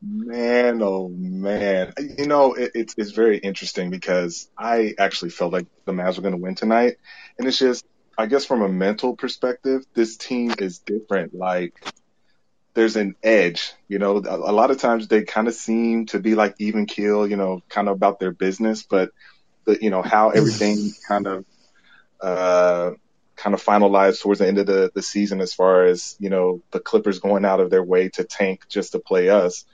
man, 0.00 0.82
oh 0.82 1.08
man! 1.08 1.92
You 2.16 2.26
know, 2.28 2.54
it, 2.54 2.70
it's 2.76 2.94
it's 2.96 3.10
very 3.10 3.38
interesting 3.38 3.90
because 3.90 4.48
I 4.56 4.94
actually 4.98 5.30
felt 5.30 5.52
like 5.52 5.66
the 5.84 5.92
Mavs 5.92 6.14
were 6.14 6.22
going 6.22 6.34
to 6.36 6.40
win 6.40 6.54
tonight, 6.54 6.98
and 7.40 7.48
it's 7.48 7.58
just, 7.58 7.84
I 8.16 8.26
guess, 8.26 8.44
from 8.44 8.62
a 8.62 8.68
mental 8.68 9.16
perspective, 9.16 9.84
this 9.94 10.16
team 10.16 10.54
is 10.60 10.78
different. 10.78 11.34
Like 11.34 11.74
there's 12.76 12.96
an 12.96 13.16
edge. 13.22 13.72
You 13.88 13.98
know, 13.98 14.18
a, 14.18 14.36
a 14.36 14.52
lot 14.52 14.70
of 14.70 14.78
times 14.78 15.08
they 15.08 15.24
kind 15.24 15.48
of 15.48 15.54
seem 15.54 16.06
to 16.06 16.20
be 16.20 16.34
like 16.34 16.54
even 16.58 16.86
keel, 16.86 17.26
you 17.26 17.36
know, 17.36 17.62
kind 17.68 17.88
of 17.88 17.96
about 17.96 18.20
their 18.20 18.30
business, 18.30 18.84
but 18.84 19.10
the, 19.64 19.78
you 19.80 19.90
know, 19.90 20.02
how 20.02 20.30
everything 20.30 20.92
kind 21.08 21.26
of, 21.26 21.44
uh, 22.20 22.90
kind 23.34 23.54
of 23.54 23.64
finalized 23.64 24.20
towards 24.20 24.40
the 24.40 24.46
end 24.46 24.58
of 24.58 24.66
the, 24.66 24.92
the 24.94 25.02
season 25.02 25.40
as 25.40 25.54
far 25.54 25.84
as, 25.84 26.16
you 26.18 26.30
know, 26.30 26.62
the 26.70 26.78
Clippers 26.78 27.18
going 27.18 27.44
out 27.44 27.60
of 27.60 27.70
their 27.70 27.82
way 27.82 28.10
to 28.10 28.24
tank 28.24 28.62
just 28.68 28.92
to 28.92 28.98
play 28.98 29.30
us. 29.30 29.64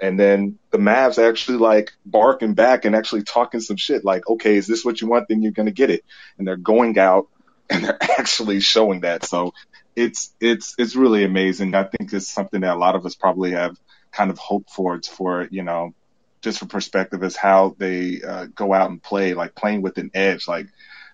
And 0.00 0.18
then 0.18 0.58
the 0.70 0.78
Mavs 0.78 1.22
actually 1.22 1.58
like 1.58 1.92
barking 2.04 2.54
back 2.54 2.84
and 2.84 2.96
actually 2.96 3.22
talking 3.22 3.60
some 3.60 3.76
shit 3.76 4.04
like, 4.04 4.28
okay, 4.28 4.56
is 4.56 4.66
this 4.66 4.84
what 4.84 5.00
you 5.00 5.08
want? 5.08 5.28
Then 5.28 5.40
you're 5.40 5.52
going 5.52 5.66
to 5.66 5.72
get 5.72 5.90
it. 5.90 6.04
And 6.36 6.46
they're 6.48 6.56
going 6.56 6.98
out 6.98 7.28
and 7.70 7.84
they're 7.84 8.02
actually 8.02 8.58
showing 8.58 9.02
that. 9.02 9.24
So 9.24 9.54
it's 9.96 10.34
it's 10.40 10.74
it's 10.78 10.96
really 10.96 11.24
amazing. 11.24 11.74
I 11.74 11.84
think 11.84 12.12
it's 12.12 12.28
something 12.28 12.60
that 12.60 12.76
a 12.76 12.78
lot 12.78 12.94
of 12.94 13.04
us 13.06 13.14
probably 13.14 13.52
have 13.52 13.76
kind 14.12 14.30
of 14.30 14.38
hoped 14.38 14.70
for. 14.70 14.94
It's 14.94 15.08
for 15.08 15.48
you 15.50 15.62
know, 15.62 15.94
just 16.42 16.58
for 16.58 16.66
perspective, 16.66 17.22
is 17.22 17.36
how 17.36 17.74
they 17.78 18.20
uh, 18.22 18.46
go 18.54 18.72
out 18.72 18.90
and 18.90 19.02
play, 19.02 19.34
like 19.34 19.54
playing 19.54 19.82
with 19.82 19.98
an 19.98 20.10
edge. 20.14 20.46
Like 20.46 20.66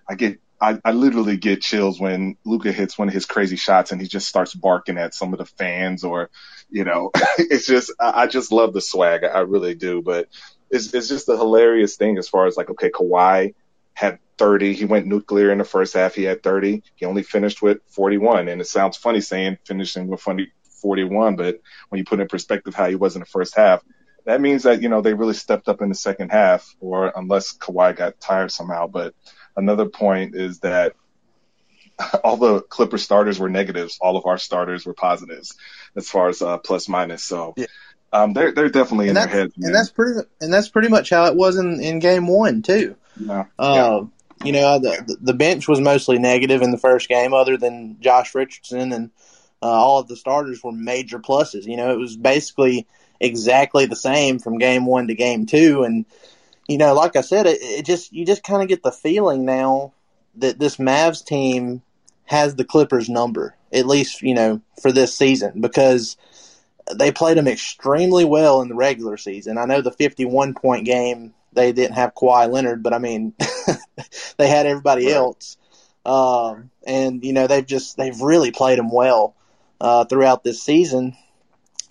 I 0.07 0.15
get, 0.15 0.39
I, 0.61 0.79
I 0.85 0.91
literally 0.91 1.37
get 1.37 1.61
chills 1.61 1.99
when 1.99 2.37
Luka 2.45 2.71
hits 2.71 2.97
one 2.97 3.07
of 3.07 3.13
his 3.13 3.25
crazy 3.25 3.55
shots 3.55 3.91
and 3.91 4.01
he 4.01 4.07
just 4.07 4.27
starts 4.27 4.53
barking 4.53 4.97
at 4.97 5.13
some 5.13 5.33
of 5.33 5.39
the 5.39 5.45
fans, 5.45 6.03
or 6.03 6.29
you 6.69 6.83
know, 6.83 7.11
it's 7.37 7.67
just 7.67 7.93
I, 7.99 8.23
I 8.23 8.27
just 8.27 8.51
love 8.51 8.73
the 8.73 8.81
swag. 8.81 9.23
I 9.23 9.39
really 9.39 9.75
do, 9.75 10.01
but. 10.01 10.27
It's, 10.69 10.93
it's 10.93 11.07
just 11.07 11.29
a 11.29 11.37
hilarious 11.37 11.95
thing 11.95 12.17
as 12.17 12.27
far 12.27 12.45
as 12.45 12.57
like, 12.57 12.69
okay, 12.69 12.89
Kawhi 12.89 13.55
had 13.93 14.19
30. 14.37 14.73
He 14.73 14.85
went 14.85 15.07
nuclear 15.07 15.51
in 15.51 15.57
the 15.57 15.63
first 15.63 15.93
half. 15.93 16.15
He 16.15 16.23
had 16.23 16.43
30. 16.43 16.83
He 16.95 17.05
only 17.05 17.23
finished 17.23 17.61
with 17.61 17.79
41. 17.89 18.47
And 18.47 18.61
it 18.61 18.65
sounds 18.65 18.97
funny 18.97 19.21
saying 19.21 19.57
finishing 19.65 20.07
with 20.07 20.21
41, 20.21 21.35
but 21.35 21.59
when 21.89 21.99
you 21.99 22.05
put 22.05 22.19
in 22.19 22.27
perspective 22.27 22.75
how 22.75 22.87
he 22.87 22.95
was 22.95 23.15
in 23.15 23.21
the 23.21 23.25
first 23.25 23.55
half, 23.55 23.83
that 24.25 24.41
means 24.41 24.63
that, 24.63 24.81
you 24.81 24.89
know, 24.89 25.01
they 25.01 25.13
really 25.13 25.33
stepped 25.33 25.69
up 25.69 25.81
in 25.81 25.89
the 25.89 25.95
second 25.95 26.29
half, 26.29 26.75
or 26.81 27.13
unless 27.15 27.57
Kawhi 27.57 27.95
got 27.95 28.19
tired 28.19 28.51
somehow. 28.51 28.87
But 28.87 29.15
another 29.55 29.85
point 29.87 30.35
is 30.35 30.59
that 30.59 30.95
all 32.23 32.37
the 32.37 32.61
Clipper 32.61 32.97
starters 32.97 33.39
were 33.39 33.49
negatives. 33.49 33.97
All 34.01 34.17
of 34.17 34.25
our 34.25 34.37
starters 34.37 34.85
were 34.85 34.93
positives 34.93 35.55
as 35.95 36.09
far 36.09 36.29
as 36.29 36.41
uh, 36.41 36.57
plus 36.57 36.87
minus. 36.87 37.23
So 37.23 37.53
yeah. 37.57 37.65
um, 38.13 38.33
they're 38.33 38.51
they're 38.51 38.69
definitely 38.69 39.09
and 39.09 39.17
in 39.17 39.23
their 39.23 39.33
heads. 39.33 39.57
Man. 39.57 39.67
And 39.67 39.75
that's 39.75 39.89
pretty 39.89 40.27
and 40.41 40.53
that's 40.53 40.69
pretty 40.69 40.89
much 40.89 41.09
how 41.09 41.25
it 41.25 41.35
was 41.35 41.57
in, 41.57 41.81
in 41.81 41.99
game 41.99 42.27
one 42.27 42.61
too. 42.61 42.95
Yeah. 43.19 43.45
Uh, 43.57 44.01
yeah. 44.01 44.07
You 44.43 44.51
know, 44.51 44.79
the 44.79 45.17
the 45.19 45.33
bench 45.33 45.67
was 45.67 45.81
mostly 45.81 46.19
negative 46.19 46.61
in 46.61 46.71
the 46.71 46.77
first 46.77 47.09
game, 47.09 47.33
other 47.33 47.57
than 47.57 47.99
Josh 47.99 48.35
Richardson, 48.35 48.93
and 48.93 49.11
uh, 49.61 49.65
all 49.65 49.99
of 49.99 50.07
the 50.07 50.15
starters 50.15 50.63
were 50.63 50.71
major 50.71 51.19
pluses. 51.19 51.65
You 51.65 51.77
know, 51.77 51.91
it 51.91 51.97
was 51.97 52.15
basically 52.15 52.87
exactly 53.19 53.85
the 53.85 53.95
same 53.95 54.39
from 54.39 54.59
game 54.59 54.85
one 54.85 55.07
to 55.07 55.15
game 55.15 55.45
two, 55.45 55.83
and 55.83 56.05
you 56.67 56.77
know, 56.77 56.93
like 56.93 57.15
I 57.15 57.21
said, 57.21 57.47
it, 57.47 57.59
it 57.61 57.85
just 57.85 58.13
you 58.13 58.25
just 58.25 58.43
kind 58.43 58.61
of 58.61 58.67
get 58.67 58.83
the 58.83 58.91
feeling 58.91 59.45
now 59.45 59.93
that 60.35 60.59
this 60.59 60.77
Mavs 60.77 61.25
team 61.25 61.81
has 62.25 62.55
the 62.55 62.65
Clippers 62.65 63.09
number, 63.09 63.55
at 63.73 63.87
least 63.87 64.21
you 64.21 64.35
know 64.35 64.61
for 64.81 64.91
this 64.91 65.15
season, 65.15 65.61
because 65.61 66.15
they 66.95 67.11
played 67.11 67.37
them 67.37 67.47
extremely 67.47 68.25
well 68.25 68.61
in 68.61 68.69
the 68.69 68.75
regular 68.75 69.17
season. 69.17 69.57
I 69.57 69.65
know 69.65 69.81
the 69.81 69.91
51 69.91 70.53
point 70.53 70.85
game 70.85 71.33
they 71.57 71.73
didn't 71.73 71.95
have 71.95 72.15
Kawhi 72.15 72.49
Leonard, 72.49 72.83
but 72.83 72.93
I 72.93 72.99
mean, 72.99 73.33
they 74.37 74.47
had 74.47 74.65
everybody 74.65 75.07
right. 75.07 75.15
else. 75.15 75.57
Um, 76.05 76.69
and 76.85 77.23
you 77.23 77.33
know 77.33 77.47
they've 77.47 77.65
just 77.65 77.97
they've 77.97 78.21
really 78.21 78.51
played 78.51 78.79
them 78.79 78.91
well 78.91 79.35
uh, 79.81 80.05
throughout 80.05 80.43
this 80.43 80.63
season, 80.63 81.17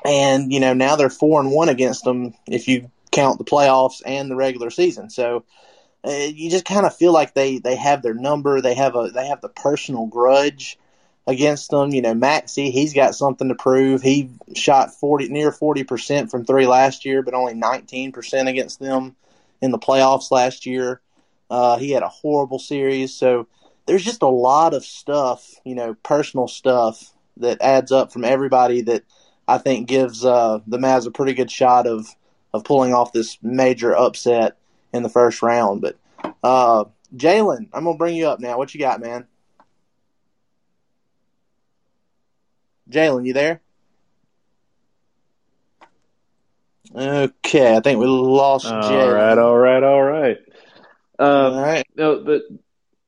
and 0.07 0.51
you 0.51 0.61
know 0.61 0.73
now 0.73 0.97
they're 0.97 1.11
four 1.11 1.41
and 1.41 1.51
one 1.51 1.69
against 1.69 2.05
them 2.05 2.33
if 2.47 2.67
you 2.67 2.91
count 3.11 3.39
the 3.39 3.45
playoffs 3.45 4.01
and 4.07 4.31
the 4.31 4.37
regular 4.37 4.71
season. 4.71 5.11
So 5.11 5.45
uh, 6.03 6.11
you 6.11 6.49
just 6.49 6.65
kind 6.65 6.87
of 6.87 6.97
feel 6.97 7.13
like 7.13 7.35
they 7.35 7.59
they 7.59 7.77
have 7.77 8.01
their 8.01 8.15
number. 8.15 8.63
They 8.63 8.75
have 8.75 8.97
a 8.97 9.11
they 9.11 9.27
have 9.27 9.43
the 9.43 9.51
personal 9.51 10.07
grudge 10.07 10.79
against 11.27 11.71
them. 11.71 11.91
You 11.91 12.01
know, 12.01 12.15
Maxi, 12.15 12.71
he's 12.71 12.95
got 12.95 13.15
something 13.15 13.49
to 13.49 13.55
prove. 13.55 14.01
He 14.01 14.31
shot 14.55 14.95
forty 14.95 15.29
near 15.29 15.53
forty 15.53 15.85
percent 15.85 16.31
from 16.31 16.47
three 16.47 16.67
last 16.67 17.05
year, 17.05 17.23
but 17.23 17.35
only 17.35 17.53
nineteen 17.53 18.13
percent 18.13 18.49
against 18.49 18.81
them 18.81 19.15
in 19.61 19.71
the 19.71 19.79
playoffs 19.79 20.31
last 20.31 20.67
year. 20.67 21.01
Uh, 21.51 21.77
he 21.77 21.91
had 21.91 22.03
a 22.03 22.09
horrible 22.09 22.59
series. 22.59 23.15
So 23.15 23.47
there's 23.87 24.05
just 24.05 24.23
a 24.23 24.29
lot 24.29 24.75
of 24.75 24.85
stuff, 24.85 25.49
you 25.65 25.75
know, 25.75 25.95
personal 25.95 26.49
stuff 26.49 27.13
that 27.39 27.61
adds 27.61 27.93
up 27.93 28.13
from 28.13 28.25
everybody 28.25 28.83
that 28.83 29.05
I 29.47 29.59
think 29.59 29.89
gives 29.89 30.25
uh, 30.25 30.61
the 30.67 30.79
Mavs 30.79 31.07
a 31.07 31.11
pretty 31.11 31.35
good 31.35 31.51
shot 31.51 31.87
of, 31.87 32.09
of 32.53 32.65
pulling 32.65 32.95
off 32.95 33.13
this 33.13 33.39
major 33.43 33.97
upset 33.97 34.57
in 34.93 35.03
the 35.03 35.09
first 35.09 35.43
round. 35.43 35.83
But 35.83 35.97
uh, 36.43 36.85
Jalen, 37.15 37.69
I'm 37.73 37.85
going 37.85 37.97
to 37.97 37.99
bring 37.99 38.17
you 38.17 38.29
up 38.29 38.41
now. 38.41 38.59
What 38.59 38.75
you 38.75 38.81
got, 38.81 39.01
man? 39.01 39.27
Jalen, 42.91 43.27
you 43.27 43.33
there? 43.33 43.61
Okay, 46.97 47.77
I 47.77 47.81
think 47.81 48.01
we 48.01 48.07
lost 48.07 48.65
all. 48.65 48.85
All 48.85 49.13
right, 49.13 49.37
all 49.37 49.57
right, 49.57 49.83
all 49.83 50.03
right. 50.03 50.39
Um, 51.19 51.29
all 51.29 51.61
right. 51.61 51.87
No, 51.95 52.25
but 52.25 52.43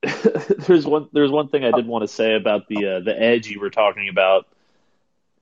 there's 0.67 0.85
one 0.85 1.09
there's 1.11 1.31
one 1.31 1.49
thing 1.49 1.65
I 1.65 1.71
did 1.71 1.87
want 1.87 2.03
to 2.03 2.07
say 2.07 2.35
about 2.35 2.67
the 2.67 2.85
uh, 2.85 2.99
the 2.99 3.19
edge 3.19 3.47
you 3.47 3.59
were 3.59 3.71
talking 3.71 4.07
about, 4.07 4.47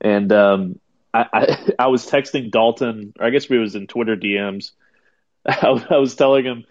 and 0.00 0.32
um, 0.32 0.80
I, 1.12 1.26
I, 1.32 1.72
I 1.78 1.86
was 1.88 2.10
texting 2.10 2.50
Dalton, 2.50 3.12
or 3.18 3.26
I 3.26 3.30
guess 3.30 3.50
we 3.50 3.58
was 3.58 3.74
in 3.74 3.86
Twitter 3.86 4.16
DMs. 4.16 4.70
I, 5.46 5.84
I 5.90 5.98
was 5.98 6.14
telling 6.14 6.44
him 6.44 6.64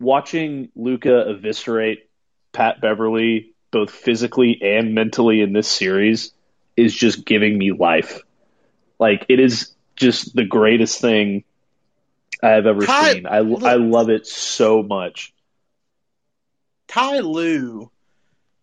watching 0.00 0.70
Luka 0.74 1.28
eviscerate 1.28 2.08
Pat 2.52 2.80
Beverley 2.80 3.52
both 3.70 3.90
physically 3.90 4.60
and 4.62 4.94
mentally 4.94 5.42
in 5.42 5.52
this 5.52 5.68
series 5.68 6.32
is 6.76 6.94
just 6.94 7.24
giving 7.24 7.56
me 7.56 7.72
life. 7.72 8.22
Like 8.98 9.26
it 9.28 9.38
is 9.38 9.72
just 10.00 10.34
the 10.34 10.44
greatest 10.44 11.00
thing 11.00 11.44
I 12.42 12.48
have 12.50 12.66
ever 12.66 12.84
Ty, 12.84 13.12
seen. 13.12 13.26
I 13.26 13.40
look, 13.40 13.62
I 13.62 13.74
love 13.74 14.10
it 14.10 14.26
so 14.26 14.82
much. 14.82 15.32
Ty 16.88 17.20
Lue 17.20 17.90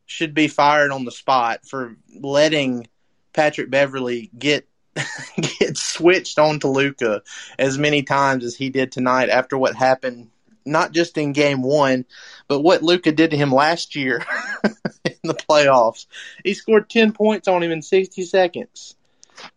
should 0.05 0.33
be 0.33 0.47
fired 0.47 0.91
on 0.91 1.05
the 1.05 1.11
spot 1.11 1.61
for 1.65 1.95
letting 2.19 2.87
Patrick 3.33 3.69
Beverley 3.69 4.31
get 4.37 4.67
get 5.59 5.77
switched 5.77 6.39
onto 6.39 6.67
Luka 6.67 7.21
as 7.59 7.77
many 7.77 8.03
times 8.03 8.43
as 8.43 8.55
he 8.55 8.69
did 8.69 8.91
tonight 8.91 9.29
after 9.29 9.57
what 9.57 9.75
happened 9.75 10.29
not 10.65 10.91
just 10.91 11.17
in 11.17 11.31
game 11.31 11.61
one, 11.61 12.03
but 12.49 12.59
what 12.59 12.83
Luka 12.83 13.13
did 13.13 13.31
to 13.31 13.37
him 13.37 13.53
last 13.53 13.95
year 13.95 14.25
in 15.05 15.15
the 15.23 15.33
playoffs. 15.33 16.07
He 16.43 16.53
scored 16.53 16.89
ten 16.89 17.13
points 17.13 17.47
on 17.47 17.63
him 17.63 17.71
in 17.71 17.81
sixty 17.81 18.23
seconds. 18.23 18.96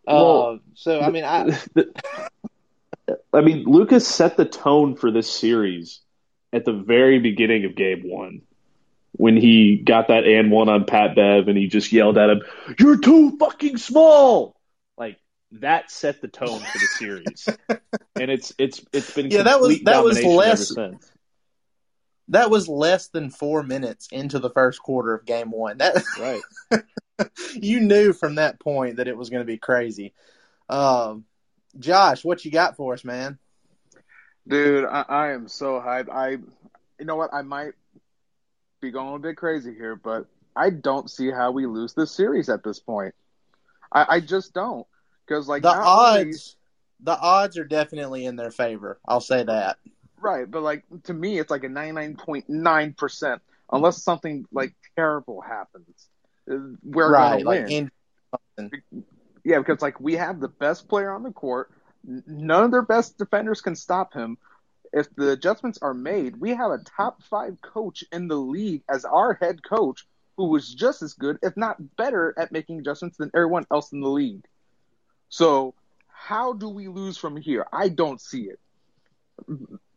Well, 0.07 0.43
uh, 0.43 0.57
so 0.75 1.01
I 1.01 1.11
mean, 1.11 1.25
I, 1.25 1.59
I 3.33 3.41
mean, 3.41 3.65
Lucas 3.65 4.07
set 4.07 4.37
the 4.37 4.45
tone 4.45 4.97
for 4.97 5.11
this 5.11 5.31
series 5.31 6.01
at 6.53 6.65
the 6.65 6.73
very 6.73 7.19
beginning 7.19 7.65
of 7.65 7.75
game 7.75 8.03
one 8.05 8.43
when 9.13 9.37
he 9.37 9.77
got 9.77 10.09
that 10.09 10.25
and 10.25 10.51
one 10.51 10.69
on 10.69 10.85
Pat 10.85 11.15
Bev 11.15 11.49
and 11.49 11.57
he 11.57 11.69
just 11.69 11.93
yelled 11.93 12.19
at 12.19 12.31
him, 12.31 12.43
"You're 12.79 12.99
too 12.99 13.37
fucking 13.39 13.77
small." 13.79 14.57
Like 14.97 15.19
that 15.53 15.91
set 15.91 16.21
the 16.21 16.29
tone 16.29 16.61
for 16.61 16.79
the 16.79 16.87
series, 16.99 17.49
and 18.17 18.31
it's 18.31 18.53
it's 18.59 18.85
it's 18.93 19.13
been 19.13 19.31
yeah 19.31 19.43
that 19.45 19.61
was 19.61 19.81
that 19.83 20.05
was 20.05 20.23
less 20.23 20.75
that 22.31 22.51
was 22.51 22.69
less 22.69 23.09
than 23.09 23.31
four 23.31 23.63
minutes 23.63 24.09
into 24.11 24.39
the 24.39 24.51
first 24.51 24.81
quarter 24.83 25.15
of 25.15 25.27
game 25.27 25.51
one. 25.51 25.79
That 25.79 26.03
right, 26.19 27.31
you 27.55 27.81
knew 27.81 28.13
from 28.13 28.37
that 28.37 28.59
point 28.59 28.97
that 28.97 29.09
it 29.09 29.17
was 29.17 29.31
going 29.31 29.43
to 29.43 29.47
be 29.47 29.59
crazy. 29.59 30.15
Um, 30.69 31.25
Josh, 31.79 32.25
what 32.25 32.45
you 32.45 32.51
got 32.51 32.77
for 32.77 32.95
us, 32.95 33.05
man? 33.05 33.39
Dude, 34.47 34.85
I, 34.85 35.05
I 35.09 35.33
am 35.33 35.49
so 35.49 35.81
hyped. 35.81 36.09
I, 36.09 36.31
you 36.99 37.05
know 37.05 37.17
what? 37.17 37.31
I 37.33 37.43
might 37.43 37.75
be 38.81 38.91
going 38.91 39.17
a 39.17 39.19
bit 39.19 39.37
crazy 39.37 39.75
here, 39.75 39.97
but 39.97 40.27
I 40.57 40.71
don't 40.71 41.11
see 41.11 41.31
how 41.31 41.51
we 41.51 41.67
lose 41.67 41.95
this 41.95 42.13
series 42.13 42.49
at 42.49 42.65
this 42.65 42.79
point. 42.79 43.15
I, 43.93 44.07
I 44.09 44.21
just 44.21 44.55
don't 44.55 44.87
because 45.27 45.49
like 45.49 45.63
the 45.63 45.69
odds, 45.69 46.57
only... 47.05 47.17
the 47.17 47.21
odds 47.21 47.59
are 47.59 47.65
definitely 47.65 48.25
in 48.25 48.37
their 48.37 48.51
favor. 48.51 49.01
I'll 49.07 49.21
say 49.21 49.43
that. 49.43 49.79
Right, 50.21 50.51
but 50.51 50.63
like 50.63 50.85
to 51.05 51.15
me, 51.15 51.39
it's 51.39 51.51
like 51.51 51.65
a 51.65 51.69
ninety 51.69 51.93
nine 51.93 52.17
point 52.17 52.49
nine 52.49 52.93
percent, 52.93 53.41
unless 53.73 54.03
something 54.03 54.45
like 54.53 54.75
terrible 54.97 55.41
happens. 55.41 56.09
Uh, 56.51 56.77
we're 56.83 57.11
right, 57.11 57.43
gonna 57.43 57.49
win. 57.49 57.91
Like 58.59 58.83
yeah, 59.45 59.59
because 59.59 59.81
like 59.81 60.01
we 60.01 60.15
have 60.15 60.41
the 60.41 60.49
best 60.49 60.89
player 60.89 61.13
on 61.13 61.23
the 61.23 61.33
court. 61.33 61.71
None 62.05 62.65
of 62.65 62.71
their 62.71 62.83
best 62.83 63.19
defenders 63.19 63.61
can 63.61 63.75
stop 63.77 64.13
him. 64.13 64.39
If 64.93 65.15
the 65.15 65.31
adjustments 65.31 65.79
are 65.83 65.95
made, 65.95 66.37
we 66.39 66.51
have 66.51 66.71
a 66.71 66.79
top 66.79 67.23
five 67.23 67.61
coach 67.61 68.05
in 68.13 68.29
the 68.29 68.37
league 68.37 68.83
as 68.89 69.05
our 69.05 69.35
head 69.35 69.63
coach, 69.63 70.07
who 70.37 70.47
was 70.47 70.75
just 70.75 71.03
as 71.03 71.15
good, 71.15 71.39
if 71.43 71.57
not 71.57 71.97
better, 71.97 72.35
at 72.37 72.53
making 72.53 72.81
adjustments 72.81 73.17
than 73.17 73.31
everyone 73.35 73.67
else 73.71 73.93
in 73.93 74.01
the 74.01 74.09
league. 74.09 74.45
So, 75.29 75.75
how 76.09 76.55
do 76.55 76.69
we 76.69 76.89
lose 76.89 77.17
from 77.17 77.37
here? 77.37 77.67
I 77.73 77.89
don't 77.89 78.21
see 78.21 78.51
it, 78.51 78.59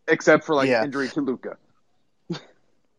except 0.08 0.44
for 0.46 0.56
like 0.56 0.70
yeah. 0.70 0.84
injury 0.84 1.10
to 1.10 1.22
Luka. 1.22 1.58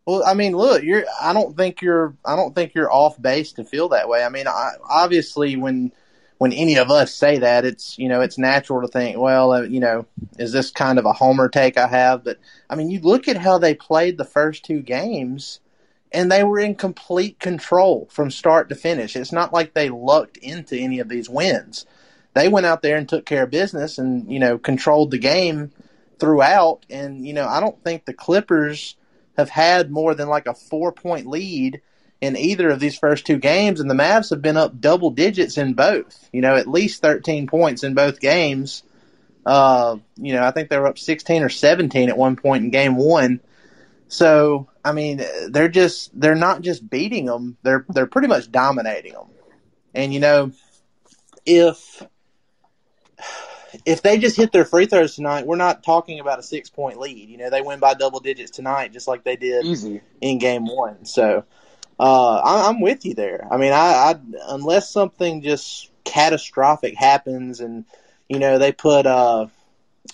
Well, 0.07 0.23
I 0.25 0.35
mean, 0.35 0.55
look, 0.55 0.83
you're. 0.83 1.05
I 1.21 1.33
don't 1.33 1.57
think 1.57 1.81
you're. 1.81 2.15
I 2.25 2.37
don't 2.37 2.55
think 2.55 2.75
you're 2.75 2.93
off 2.93 3.21
base 3.21 3.53
to 3.53 3.65
feel 3.65 3.89
that 3.91 4.09
way. 4.09 4.23
I 4.23 4.29
mean, 4.29 4.47
I, 4.47 4.73
obviously, 4.87 5.57
when 5.57 5.93
when 6.37 6.53
any 6.53 6.77
of 6.77 6.91
us 6.91 7.15
say 7.15 7.39
that, 7.39 7.65
it's 7.65 7.99
you 7.99 8.09
know 8.09 8.21
it's 8.21 8.37
natural 8.37 8.83
to 8.83 8.89
think, 8.89 9.17
well, 9.19 9.53
uh, 9.53 9.63
you 9.63 9.81
know, 9.81 10.07
is 10.39 10.53
this 10.53 10.71
kind 10.71 10.99
of 10.99 11.07
a 11.07 11.13
homer 11.15 11.49
take 11.49 11.79
I 11.79 11.87
have? 11.87 12.23
But 12.23 12.39
I 12.69 12.75
mean, 12.75 12.91
you 12.91 13.01
look 13.01 13.29
at 13.29 13.39
how 13.39 13.57
they 13.57 13.75
played 13.75 14.19
the 14.19 14.27
first 14.27 14.63
two 14.63 14.81
games, 14.81 15.61
and 16.13 16.31
they 16.31 16.45
were 16.45 16.59
in 16.59 16.75
complete 16.75 17.39
control 17.39 18.07
from 18.11 18.31
start 18.31 18.69
to 18.69 18.75
finish. 18.75 19.17
It's 19.17 19.33
not 19.33 19.55
like 19.55 19.73
they 19.73 19.89
lucked 19.89 20.37
into 20.37 20.77
any 20.77 20.99
of 20.99 21.09
these 21.09 21.31
wins. 21.31 21.87
They 22.35 22.49
went 22.49 22.67
out 22.67 22.83
there 22.83 22.99
and 22.99 23.09
took 23.09 23.25
care 23.25 23.45
of 23.45 23.51
business, 23.51 23.97
and 23.97 24.31
you 24.31 24.39
know 24.39 24.59
controlled 24.59 25.13
the 25.13 25.19
game 25.19 25.73
throughout. 26.19 26.87
And 26.91 27.27
you 27.27 27.35
know, 27.35 27.47
I 27.47 27.61
don't 27.61 27.83
think 27.83 28.05
the 28.05 28.15
Clippers 28.15 28.97
have 29.37 29.51
had 29.51 29.91
more 29.91 30.15
than 30.15 30.29
like 30.29 30.47
a 30.47 30.55
four 30.55 30.93
point 30.93 31.27
lead 31.27 31.81
in 32.21 32.37
either 32.37 32.71
of 32.71 32.81
these 32.81 32.97
first 32.97 33.27
two 33.27 33.39
games, 33.39 33.81
and 33.81 33.91
the 33.91 33.95
Mavs 33.95 34.31
have 34.31 34.41
been 34.41 34.57
up 34.57 34.81
double 34.81 35.11
digits 35.11 35.59
in 35.59 35.75
both. 35.75 36.29
You 36.33 36.41
know, 36.41 36.57
at 36.57 36.67
least 36.67 37.03
13 37.03 37.47
points 37.47 37.85
in 37.85 37.95
both 37.95 38.21
games. 38.21 38.83
Uh, 39.45 39.97
you 40.17 40.33
know, 40.33 40.43
I 40.43 40.51
think 40.51 40.71
they 40.71 40.79
were 40.79 40.87
up 40.87 40.99
16 40.99 41.43
or 41.43 41.51
17 41.51 42.09
at 42.09 42.17
one 42.17 42.37
point 42.37 42.65
in 42.65 42.71
game 42.71 42.97
one. 42.97 43.41
So, 44.09 44.69
I 44.85 44.93
mean, 44.93 45.23
they're 45.51 45.69
just 45.69 46.19
they're 46.19 46.35
not 46.35 46.63
just 46.63 46.89
beating 46.89 47.27
them; 47.27 47.57
they're 47.63 47.85
they're 47.89 48.07
pretty 48.07 48.29
much 48.29 48.51
dominating 48.51 49.13
them. 49.13 49.29
And 49.95 50.15
you 50.15 50.21
know, 50.21 50.53
if 51.45 52.03
if 53.85 54.03
they 54.03 54.19
just 54.19 54.37
hit 54.37 54.53
their 54.53 54.65
free 54.65 54.87
throws 54.87 55.15
tonight, 55.15 55.47
we're 55.47 55.57
not 55.57 55.83
talking 55.83 56.21
about 56.21 56.39
a 56.39 56.43
six 56.43 56.71
point 56.71 56.99
lead. 56.99 57.29
You 57.29 57.39
know, 57.39 57.51
they 57.51 57.63
win 57.63 57.81
by 57.81 57.95
double 57.95 58.21
digits 58.21 58.51
tonight, 58.51 58.93
just 58.93 59.09
like 59.09 59.25
they 59.25 59.37
did 59.37 59.65
Easy. 59.65 60.01
in 60.21 60.39
game 60.39 60.67
one. 60.67 61.05
So, 61.05 61.45
uh, 61.99 62.35
I, 62.37 62.69
am 62.69 62.81
with 62.81 63.05
you 63.05 63.15
there. 63.15 63.47
I 63.51 63.57
mean, 63.57 63.73
I, 63.73 63.77
I 63.77 64.15
unless 64.49 64.91
something 64.91 65.43
just 65.43 65.91
catastrophic 66.05 66.97
happens, 66.97 67.61
and 67.61 67.85
you 68.29 68.39
know 68.39 68.59
they 68.59 68.73
put 68.73 69.07
uh, 69.07 69.47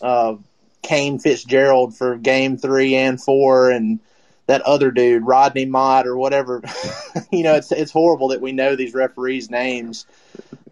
uh, 0.01 0.37
Kane 0.83 1.19
Fitzgerald 1.19 1.97
for 1.97 2.17
game 2.17 2.57
three 2.57 2.95
and 2.97 3.21
four, 3.21 3.71
and 3.71 4.01
that 4.51 4.63
other 4.63 4.91
dude 4.91 5.25
Rodney 5.25 5.65
Mott 5.65 6.09
or 6.09 6.17
whatever. 6.17 6.61
you 7.31 7.45
know, 7.45 7.55
it's 7.55 7.71
it's 7.71 7.93
horrible 7.93 8.29
that 8.29 8.41
we 8.41 8.51
know 8.51 8.75
these 8.75 8.95
referees' 8.95 9.49
names. 9.49 10.07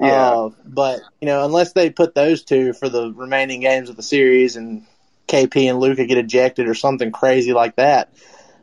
Yeah. 0.01 0.31
Uh, 0.31 0.51
but 0.65 1.01
you 1.21 1.27
know, 1.27 1.45
unless 1.45 1.73
they 1.73 1.91
put 1.91 2.15
those 2.15 2.43
two 2.43 2.73
for 2.73 2.89
the 2.89 3.13
remaining 3.13 3.61
games 3.61 3.89
of 3.89 3.97
the 3.97 4.03
series, 4.03 4.57
and 4.57 4.85
KP 5.29 5.71
and 5.71 5.79
Luka 5.79 6.07
get 6.07 6.19
ejected 6.19 6.67
or 6.67 6.75
something 6.75 7.13
crazy 7.13 7.53
like 7.53 7.77
that. 7.77 8.13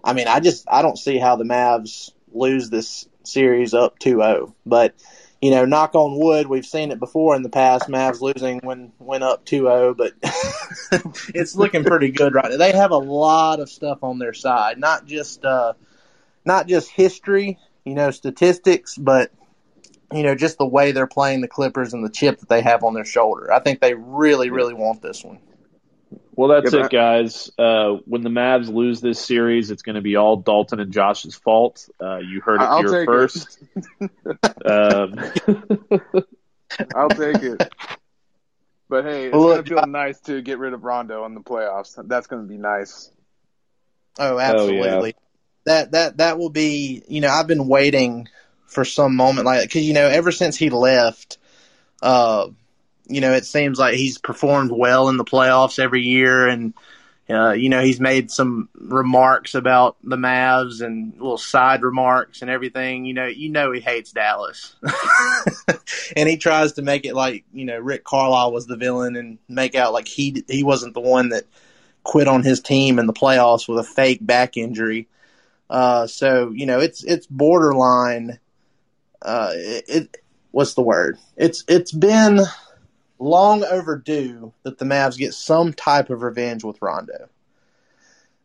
I 0.03 0.11
mean, 0.11 0.27
I 0.27 0.41
just 0.41 0.65
I 0.69 0.81
don't 0.81 0.99
see 0.99 1.17
how 1.17 1.37
the 1.37 1.45
Mavs 1.45 2.11
lose 2.33 2.69
this 2.69 3.07
series 3.23 3.73
up 3.73 3.97
2-0. 3.99 4.53
But 4.65 4.95
you 5.45 5.51
know, 5.51 5.63
knock 5.63 5.93
on 5.93 6.17
wood, 6.17 6.47
we've 6.47 6.65
seen 6.65 6.89
it 6.89 6.97
before 6.97 7.35
in 7.35 7.43
the 7.43 7.49
past. 7.49 7.87
Mavs 7.87 8.19
losing 8.19 8.61
when 8.63 8.91
went 8.97 9.23
up 9.23 9.45
2-0, 9.45 9.95
but 9.95 10.13
it's 11.35 11.55
looking 11.55 11.83
pretty 11.83 12.09
good 12.09 12.33
right 12.33 12.49
now. 12.49 12.57
They 12.57 12.71
have 12.71 12.89
a 12.89 12.97
lot 12.97 13.59
of 13.59 13.69
stuff 13.69 13.99
on 14.01 14.17
their 14.17 14.33
side, 14.33 14.79
not 14.79 15.05
just 15.05 15.45
uh, 15.45 15.73
not 16.45 16.67
just 16.67 16.89
history, 16.89 17.59
you 17.83 17.93
know, 17.93 18.09
statistics, 18.09 18.97
but 18.97 19.31
you 20.11 20.23
know, 20.23 20.33
just 20.33 20.57
the 20.57 20.65
way 20.65 20.93
they're 20.93 21.05
playing 21.05 21.41
the 21.41 21.47
Clippers 21.47 21.93
and 21.93 22.03
the 22.03 22.09
chip 22.09 22.39
that 22.39 22.49
they 22.49 22.61
have 22.61 22.83
on 22.83 22.95
their 22.95 23.05
shoulder. 23.05 23.53
I 23.53 23.59
think 23.59 23.81
they 23.81 23.93
really, 23.93 24.49
really 24.49 24.73
want 24.73 25.03
this 25.03 25.23
one. 25.23 25.37
Well, 26.35 26.49
that's 26.49 26.73
yeah, 26.73 26.85
it, 26.85 26.91
guys. 26.91 27.49
Uh, 27.57 27.97
when 28.05 28.21
the 28.21 28.29
Mavs 28.29 28.67
lose 28.67 28.99
this 28.99 29.19
series, 29.19 29.71
it's 29.71 29.83
going 29.83 29.95
to 29.95 30.01
be 30.01 30.17
all 30.17 30.37
Dalton 30.37 30.79
and 30.79 30.91
Josh's 30.91 31.35
fault. 31.35 31.87
Uh, 32.01 32.17
you 32.17 32.41
heard 32.41 32.61
it 32.61 32.65
I'll 32.65 32.79
here 32.79 33.05
first. 33.05 33.59
um. 34.65 35.15
I'll 36.95 37.09
take 37.09 37.41
it. 37.41 37.73
But 38.89 39.05
hey, 39.05 39.27
it's 39.27 39.33
well, 39.33 39.43
going 39.43 39.63
to 39.63 39.69
feel 39.69 39.87
nice 39.87 40.19
to 40.21 40.41
get 40.41 40.59
rid 40.59 40.73
of 40.73 40.83
Rondo 40.83 41.25
in 41.25 41.33
the 41.33 41.41
playoffs. 41.41 41.95
That's 42.07 42.27
going 42.27 42.41
to 42.41 42.47
be 42.47 42.57
nice. 42.57 43.09
Oh, 44.19 44.37
absolutely. 44.37 44.89
Oh, 44.89 45.05
yeah. 45.05 45.11
That 45.65 45.91
that 45.91 46.17
that 46.17 46.37
will 46.37 46.51
be. 46.51 47.01
You 47.07 47.21
know, 47.21 47.29
I've 47.29 47.47
been 47.47 47.67
waiting 47.67 48.27
for 48.67 48.85
some 48.85 49.15
moment 49.15 49.45
like 49.45 49.63
because 49.63 49.83
you 49.83 49.93
know 49.93 50.07
ever 50.07 50.31
since 50.31 50.57
he 50.57 50.69
left. 50.69 51.37
Uh, 52.01 52.49
you 53.07 53.21
know, 53.21 53.33
it 53.33 53.45
seems 53.45 53.79
like 53.79 53.95
he's 53.95 54.17
performed 54.17 54.71
well 54.71 55.09
in 55.09 55.17
the 55.17 55.25
playoffs 55.25 55.79
every 55.79 56.01
year, 56.01 56.47
and 56.47 56.73
uh, 57.29 57.53
you 57.53 57.69
know, 57.69 57.81
he's 57.81 57.99
made 57.99 58.29
some 58.29 58.69
remarks 58.75 59.55
about 59.55 59.97
the 60.03 60.15
Mavs 60.15 60.81
and 60.81 61.13
little 61.13 61.39
side 61.39 61.81
remarks 61.81 62.41
and 62.41 62.51
everything. 62.51 63.05
You 63.05 63.15
know, 63.15 63.25
you 63.25 63.49
know 63.49 63.71
he 63.71 63.81
hates 63.81 64.11
Dallas, 64.11 64.75
and 66.15 66.29
he 66.29 66.37
tries 66.37 66.73
to 66.73 66.83
make 66.83 67.05
it 67.05 67.15
like 67.15 67.43
you 67.51 67.65
know 67.65 67.79
Rick 67.79 68.03
Carlisle 68.03 68.51
was 68.51 68.67
the 68.67 68.77
villain 68.77 69.15
and 69.15 69.39
make 69.49 69.73
out 69.73 69.93
like 69.93 70.07
he 70.07 70.43
he 70.47 70.63
wasn't 70.63 70.93
the 70.93 71.01
one 71.01 71.29
that 71.29 71.45
quit 72.03 72.27
on 72.27 72.43
his 72.43 72.61
team 72.61 72.99
in 72.99 73.07
the 73.07 73.13
playoffs 73.13 73.67
with 73.67 73.79
a 73.79 73.83
fake 73.83 74.19
back 74.25 74.55
injury. 74.55 75.07
Uh, 75.69 76.05
so 76.05 76.51
you 76.51 76.65
know, 76.67 76.79
it's 76.79 77.03
it's 77.03 77.25
borderline. 77.25 78.39
Uh, 79.21 79.49
it, 79.53 79.85
it 79.87 80.17
what's 80.51 80.75
the 80.75 80.83
word? 80.83 81.17
It's 81.35 81.63
it's 81.67 81.91
been 81.91 82.39
long 83.19 83.63
overdue 83.63 84.53
that 84.63 84.77
the 84.77 84.85
Mavs 84.85 85.17
get 85.17 85.33
some 85.33 85.73
type 85.73 86.09
of 86.09 86.21
revenge 86.21 86.63
with 86.63 86.81
Rondo. 86.81 87.29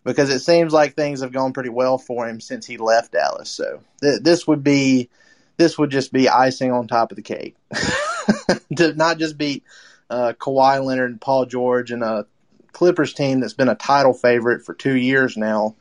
Because 0.05 0.31
it 0.31 0.41
seems 0.41 0.73
like 0.73 0.95
things 0.95 1.21
have 1.21 1.33
gone 1.33 1.53
pretty 1.53 1.69
well 1.69 1.99
for 1.99 2.27
him 2.27 2.41
since 2.41 2.67
he 2.67 2.79
left 2.79 3.13
Dallas. 3.13 3.51
So 3.51 3.81
th- 4.01 4.23
this 4.23 4.47
would 4.47 4.65
be 4.65 5.11
this 5.59 5.77
would 5.77 5.91
just 5.91 6.11
be 6.11 6.29
icing 6.29 6.73
on 6.73 6.89
top 6.89 7.13
of 7.13 7.17
the 7.17 7.23
cake. 7.23 7.55
to 8.77 8.95
not 8.95 9.19
just 9.19 9.37
beat 9.37 9.63
uh, 10.09 10.33
Kawhi 10.39 10.83
Leonard 10.83 11.11
and 11.11 11.21
Paul 11.21 11.45
George 11.45 11.91
and 11.91 12.03
a 12.03 12.27
Clippers 12.73 13.13
team 13.13 13.41
that's 13.41 13.53
been 13.53 13.69
a 13.69 13.75
title 13.75 14.15
favorite 14.15 14.65
for 14.65 14.75
two 14.75 14.97
years 14.97 15.37
now, 15.37 15.75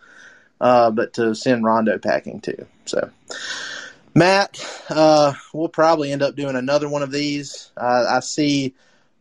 uh, 0.60 0.92
but 0.92 1.14
to 1.14 1.34
send 1.34 1.64
Rondo 1.64 1.98
packing 1.98 2.42
too. 2.42 2.66
So 2.86 3.10
Matt, 4.16 4.60
uh, 4.90 5.34
we'll 5.54 5.70
probably 5.70 6.12
end 6.12 6.22
up 6.22 6.36
doing 6.36 6.56
another 6.56 6.90
one 6.90 7.04
of 7.04 7.12
these. 7.12 7.72
Uh, 7.78 8.06
I 8.10 8.20
see 8.22 8.74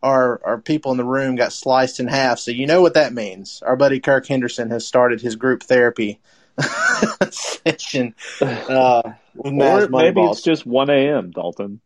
our 0.03 0.41
our 0.45 0.59
people 0.59 0.93
in 0.93 0.97
the 0.97 1.05
room 1.05 1.37
got 1.37 1.53
sliced 1.53 2.01
in 2.01 2.07
half, 2.09 2.39
so 2.39 2.51
you 2.51 2.67
know 2.67 2.81
what 2.81 2.95
that 2.95 3.13
means. 3.13 3.63
Our 3.65 3.77
buddy 3.77 4.01
Kirk 4.01 4.27
Henderson 4.27 4.71
has 4.71 4.87
started 4.87 5.21
his 5.21 5.37
group 5.37 5.63
therapy 5.63 6.21
session. 7.31 8.15
Uh, 8.41 9.03
or 9.37 9.89
maybe 9.89 10.23
it's 10.23 10.43
just 10.43 10.67
one 10.67 10.91
a.m. 10.91 11.31
Dalton. 11.31 11.81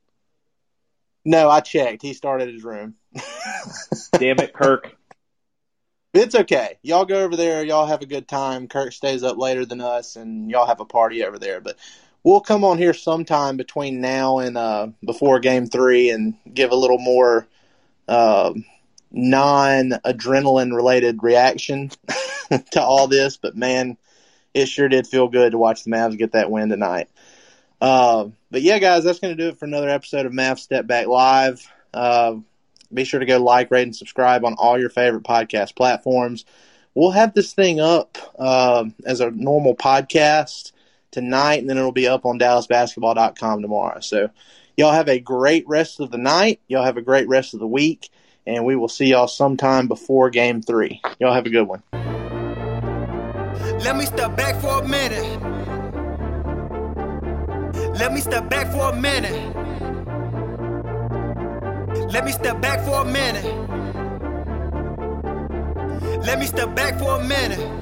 No, 1.25 1.49
I 1.49 1.61
checked. 1.61 2.03
He 2.03 2.15
started 2.15 2.53
his 2.53 2.65
room. 2.65 2.95
Damn 4.12 4.41
it, 4.41 4.53
Kirk. 4.53 4.97
It's 6.15 6.35
okay. 6.35 6.79
Y'all 6.83 7.07
go 7.07 7.25
over 7.25 7.37
there. 7.37 7.65
Y'all 7.65 7.87
have 7.87 8.03
a 8.03 8.07
good 8.07 8.29
time. 8.29 8.69
Kirk 8.69 8.93
stays 8.93 9.23
up 9.23 9.38
later 9.38 9.65
than 9.65 9.81
us, 9.81 10.17
and 10.17 10.51
y'all 10.51 10.67
have 10.67 10.81
a 10.81 10.85
party 10.85 11.25
over 11.25 11.38
there. 11.38 11.61
But 11.61 11.79
we'll 12.25 12.41
come 12.41 12.65
on 12.65 12.79
here 12.79 12.95
sometime 12.95 13.57
between 13.57 14.01
now 14.01 14.39
and 14.39 14.57
uh, 14.57 14.89
before 15.05 15.41
game 15.41 15.67
three 15.67 16.11
and 16.11 16.35
give 16.53 16.71
a 16.71 16.77
little 16.77 16.99
more 16.99 17.47
uh, 18.09 18.53
non 19.11 19.91
adrenaline 20.05 20.75
related 20.75 21.23
reaction 21.23 21.91
to 22.73 22.83
all 22.83 23.09
this. 23.09 23.37
But 23.37 23.57
man, 23.57 23.97
it 24.55 24.67
sure 24.67 24.89
did 24.89 25.07
feel 25.07 25.29
good 25.29 25.53
to 25.53 25.59
watch 25.59 25.85
the 25.85 25.91
Mavs 25.91 26.19
get 26.19 26.33
that 26.33 26.51
win 26.51 26.69
tonight. 26.69 27.09
Uh, 27.81 28.29
but 28.51 28.63
yeah, 28.63 28.79
guys, 28.79 29.05
that's 29.05 29.19
going 29.19 29.37
to 29.37 29.43
do 29.43 29.49
it 29.49 29.59
for 29.59 29.65
another 29.65 29.89
episode 29.89 30.27
of 30.27 30.33
Mavs 30.33 30.61
Step 30.61 30.87
Back 30.87 31.09
Live. 31.09 31.67
Uh, 31.93 32.37
be 32.95 33.05
sure 33.05 33.21
to 33.21 33.27
go 33.27 33.43
like, 33.43 33.71
rate, 33.71 33.83
and 33.83 33.97
subscribe 33.97 34.45
on 34.45 34.55
all 34.55 34.79
your 34.79 34.91
favorite 34.91 35.25
podcast 35.25 35.75
platforms. 35.75 36.45
We'll 36.95 37.11
have 37.11 37.33
this 37.33 37.55
thing 37.55 37.81
up 37.81 38.19
uh, 38.39 38.85
as 39.05 39.21
a 39.21 39.31
normal 39.31 39.75
podcast 39.75 40.73
tonight, 41.12 41.61
and 41.61 41.70
then 41.70 41.79
it'll 41.79 41.92
be 41.92 42.09
up 42.09 42.27
on 42.27 42.38
DallasBasketball.com 42.38 43.62
tomorrow. 43.62 44.01
So, 44.01 44.31
y'all 44.77 44.92
have 44.92 45.09
a 45.09 45.20
great 45.20 45.66
rest 45.68 46.01
of 46.01 46.11
the 46.11 46.18
night. 46.18 46.61
Y'all 46.66 46.85
have 46.85 46.96
a 46.96 47.03
great 47.03 47.29
rest 47.29 47.55
of 47.55 47.61
the 47.61 47.66
week, 47.66 48.11
and 48.46 48.64
we 48.64 48.75
will 48.75 48.88
see 48.88 49.07
y'all 49.07 49.29
sometime 49.29 49.87
before 49.87 50.31
Game 50.31 50.62
Three. 50.62 51.01
Y'all 51.20 51.35
have 51.35 51.46
a 51.46 51.51
good 51.51 51.68
one. 51.68 51.83
Let 53.85 53.96
me 53.96 54.07
step 54.07 54.37
back 54.37 54.61
for 54.61 54.83
a 54.83 54.88
minute. 54.88 55.40
Let 57.98 58.12
me 58.12 58.20
step 58.20 58.48
back 58.48 58.72
for 58.72 58.90
a 58.90 58.96
minute. 58.96 59.57
Let 62.12 62.25
me 62.25 62.33
step 62.33 62.61
back 62.61 62.85
for 62.85 63.03
a 63.03 63.05
minute. 63.05 63.44
Let 66.25 66.38
me 66.38 66.46
step 66.46 66.75
back 66.75 66.98
for 66.98 67.20
a 67.20 67.25
minute. 67.25 67.82